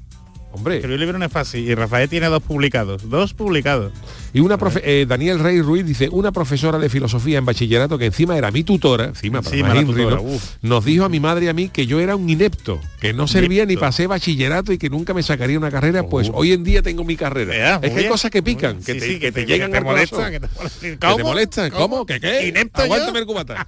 [0.56, 0.76] Hombre.
[0.76, 3.92] escribir un libro no es fácil y Rafael tiene dos publicados dos publicados
[4.34, 8.06] Y una profe eh, Daniel Rey Ruiz dice, una profesora de filosofía en bachillerato que
[8.08, 9.42] encima era mi tutora, encima,
[10.62, 13.28] nos dijo a mi madre y a mí que yo era un inepto, que no
[13.28, 16.82] servía ni pasé bachillerato y que nunca me sacaría una carrera, pues hoy en día
[16.82, 17.76] tengo mi carrera.
[17.76, 18.10] Es que hay bien.
[18.10, 20.32] cosas que pican, que te, Sí, que te que llegan te que te molesta.
[20.32, 21.24] Que te ¿Cómo?
[21.24, 21.70] molestan.
[21.72, 21.88] ¿Cómo?
[21.90, 22.06] ¿Cómo?
[22.06, 22.48] ¿Qué qué?
[22.48, 23.16] Inepto yo.
[23.16, 23.68] El cubata.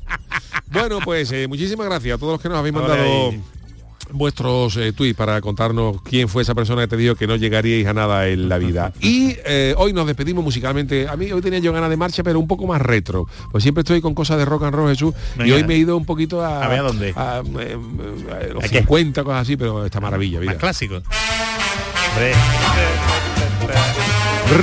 [0.71, 3.33] bueno, pues eh, muchísimas gracias a todos los que nos habéis mandado.
[4.11, 7.85] Vuestros eh, tweets para contarnos quién fue esa persona que te dijo que no llegaríais
[7.87, 8.93] a nada en la vida.
[8.99, 11.07] Y eh, hoy nos despedimos musicalmente.
[11.07, 13.27] A mí hoy tenía yo ganas de marcha, pero un poco más retro.
[13.51, 15.13] Pues siempre estoy con cosas de rock and roll, Jesús.
[15.43, 17.13] Y hoy me he ido un poquito a, A ver, ¿a dónde?
[17.15, 17.77] a, eh,
[18.41, 18.79] eh, los ¿A qué?
[18.79, 20.53] 50, cosas así, pero esta maravilla, mira.
[20.53, 21.03] más clásicos
[22.11, 22.33] Hombre.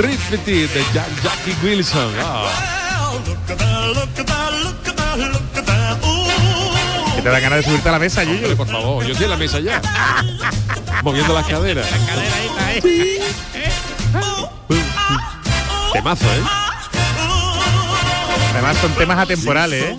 [0.00, 2.12] Riffity de Jack- Jackie Wilson.
[2.18, 2.50] Ah.
[7.24, 9.36] Te da ganas de subirte a la mesa Yuyu por favor, yo estoy en la
[9.38, 9.80] mesa ya.
[11.02, 11.88] Moviendo las caderas.
[15.94, 16.42] Temazo, ¿eh?
[18.52, 19.98] además son temas atemporales ¿eh?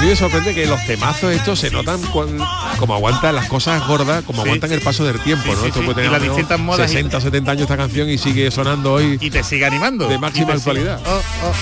[0.00, 2.38] Mí me sorprende que los temazos estos se notan cuan-
[2.78, 4.48] como aguantan las cosas gordas, como Sí.
[4.48, 5.60] aguantan el paso del tiempo, Sí, ¿no?
[5.60, 5.84] sí, Esto sí.
[5.86, 8.94] puede Y tener las distintas modas y- 60, 70 años esta canción y sigue sonando
[8.94, 11.00] hoy y te sigue animando de máxima Y actualidad.
[11.06, 11.52] Oh, oh,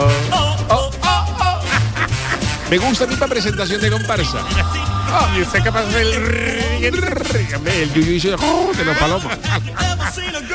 [0.00, 0.90] oh, oh.
[2.70, 4.38] Me gusta mi presentación de comparsa.
[5.36, 6.06] Y usted capaz de hacer
[6.82, 7.92] el...
[7.94, 8.72] Yuyu hizo ¡oh!
[8.76, 9.32] de los palomos.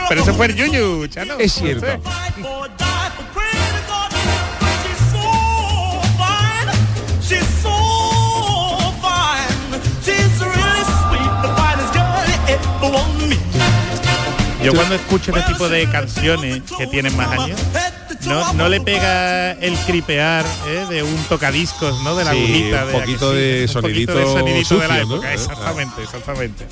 [0.09, 1.87] pero eso fue el Yuyu Chano Es cierto.
[14.63, 17.59] Yo cuando escucho este tipo de canciones que tienen más años,
[18.27, 20.85] no, no le pega el cripear ¿eh?
[20.89, 22.15] de un tocadiscos, ¿no?
[22.15, 22.81] De la Sí, agujita.
[22.85, 26.65] un de poquito sí, de un sonidito poquito de sonidito de la época, exactamente, exactamente.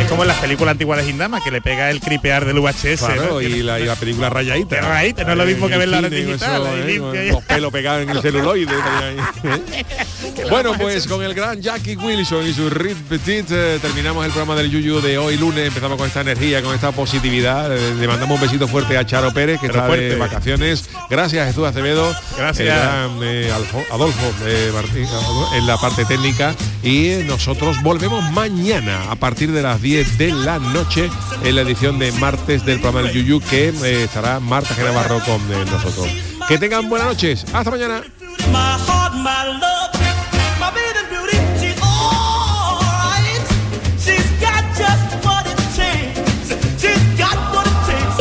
[0.00, 3.00] Es como en las películas antiguas de Hindama, que le pega el cripear del VHS.
[3.00, 3.40] Claro, ¿no?
[3.42, 4.80] y, la, y la película rayadita.
[4.80, 7.30] Rayadita, no es lo mismo que verla en digital, eso, ¿eh?
[7.32, 8.72] Los pelos pegados en el celuloide.
[10.38, 10.46] ¿eh?
[10.50, 14.54] bueno, pues con el gran Jackie Wilson y su Rit Petit eh, terminamos el programa
[14.60, 15.66] del Yuyu de hoy lunes.
[15.68, 17.74] Empezamos con esta energía, con esta positividad.
[17.76, 20.08] Eh, le mandamos un besito fuerte a Charo Pérez, que Pero está fuerte.
[20.10, 20.88] de vacaciones.
[21.10, 22.14] Gracias, Jesús Acevedo.
[22.36, 22.68] Gracias.
[22.68, 25.06] El gran, eh, Alfo- Adolfo eh, Martín,
[25.56, 26.54] en la parte técnica.
[26.82, 31.10] Y eh, nosotros volvemos mañana a partir de las 10 de la noche
[31.44, 35.40] en la edición de martes del programa del Yuyu que eh, estará Marta Genavarro con
[35.52, 36.06] eh, nosotros.
[36.48, 37.44] Que tengan buenas noches.
[37.52, 38.02] Hasta mañana.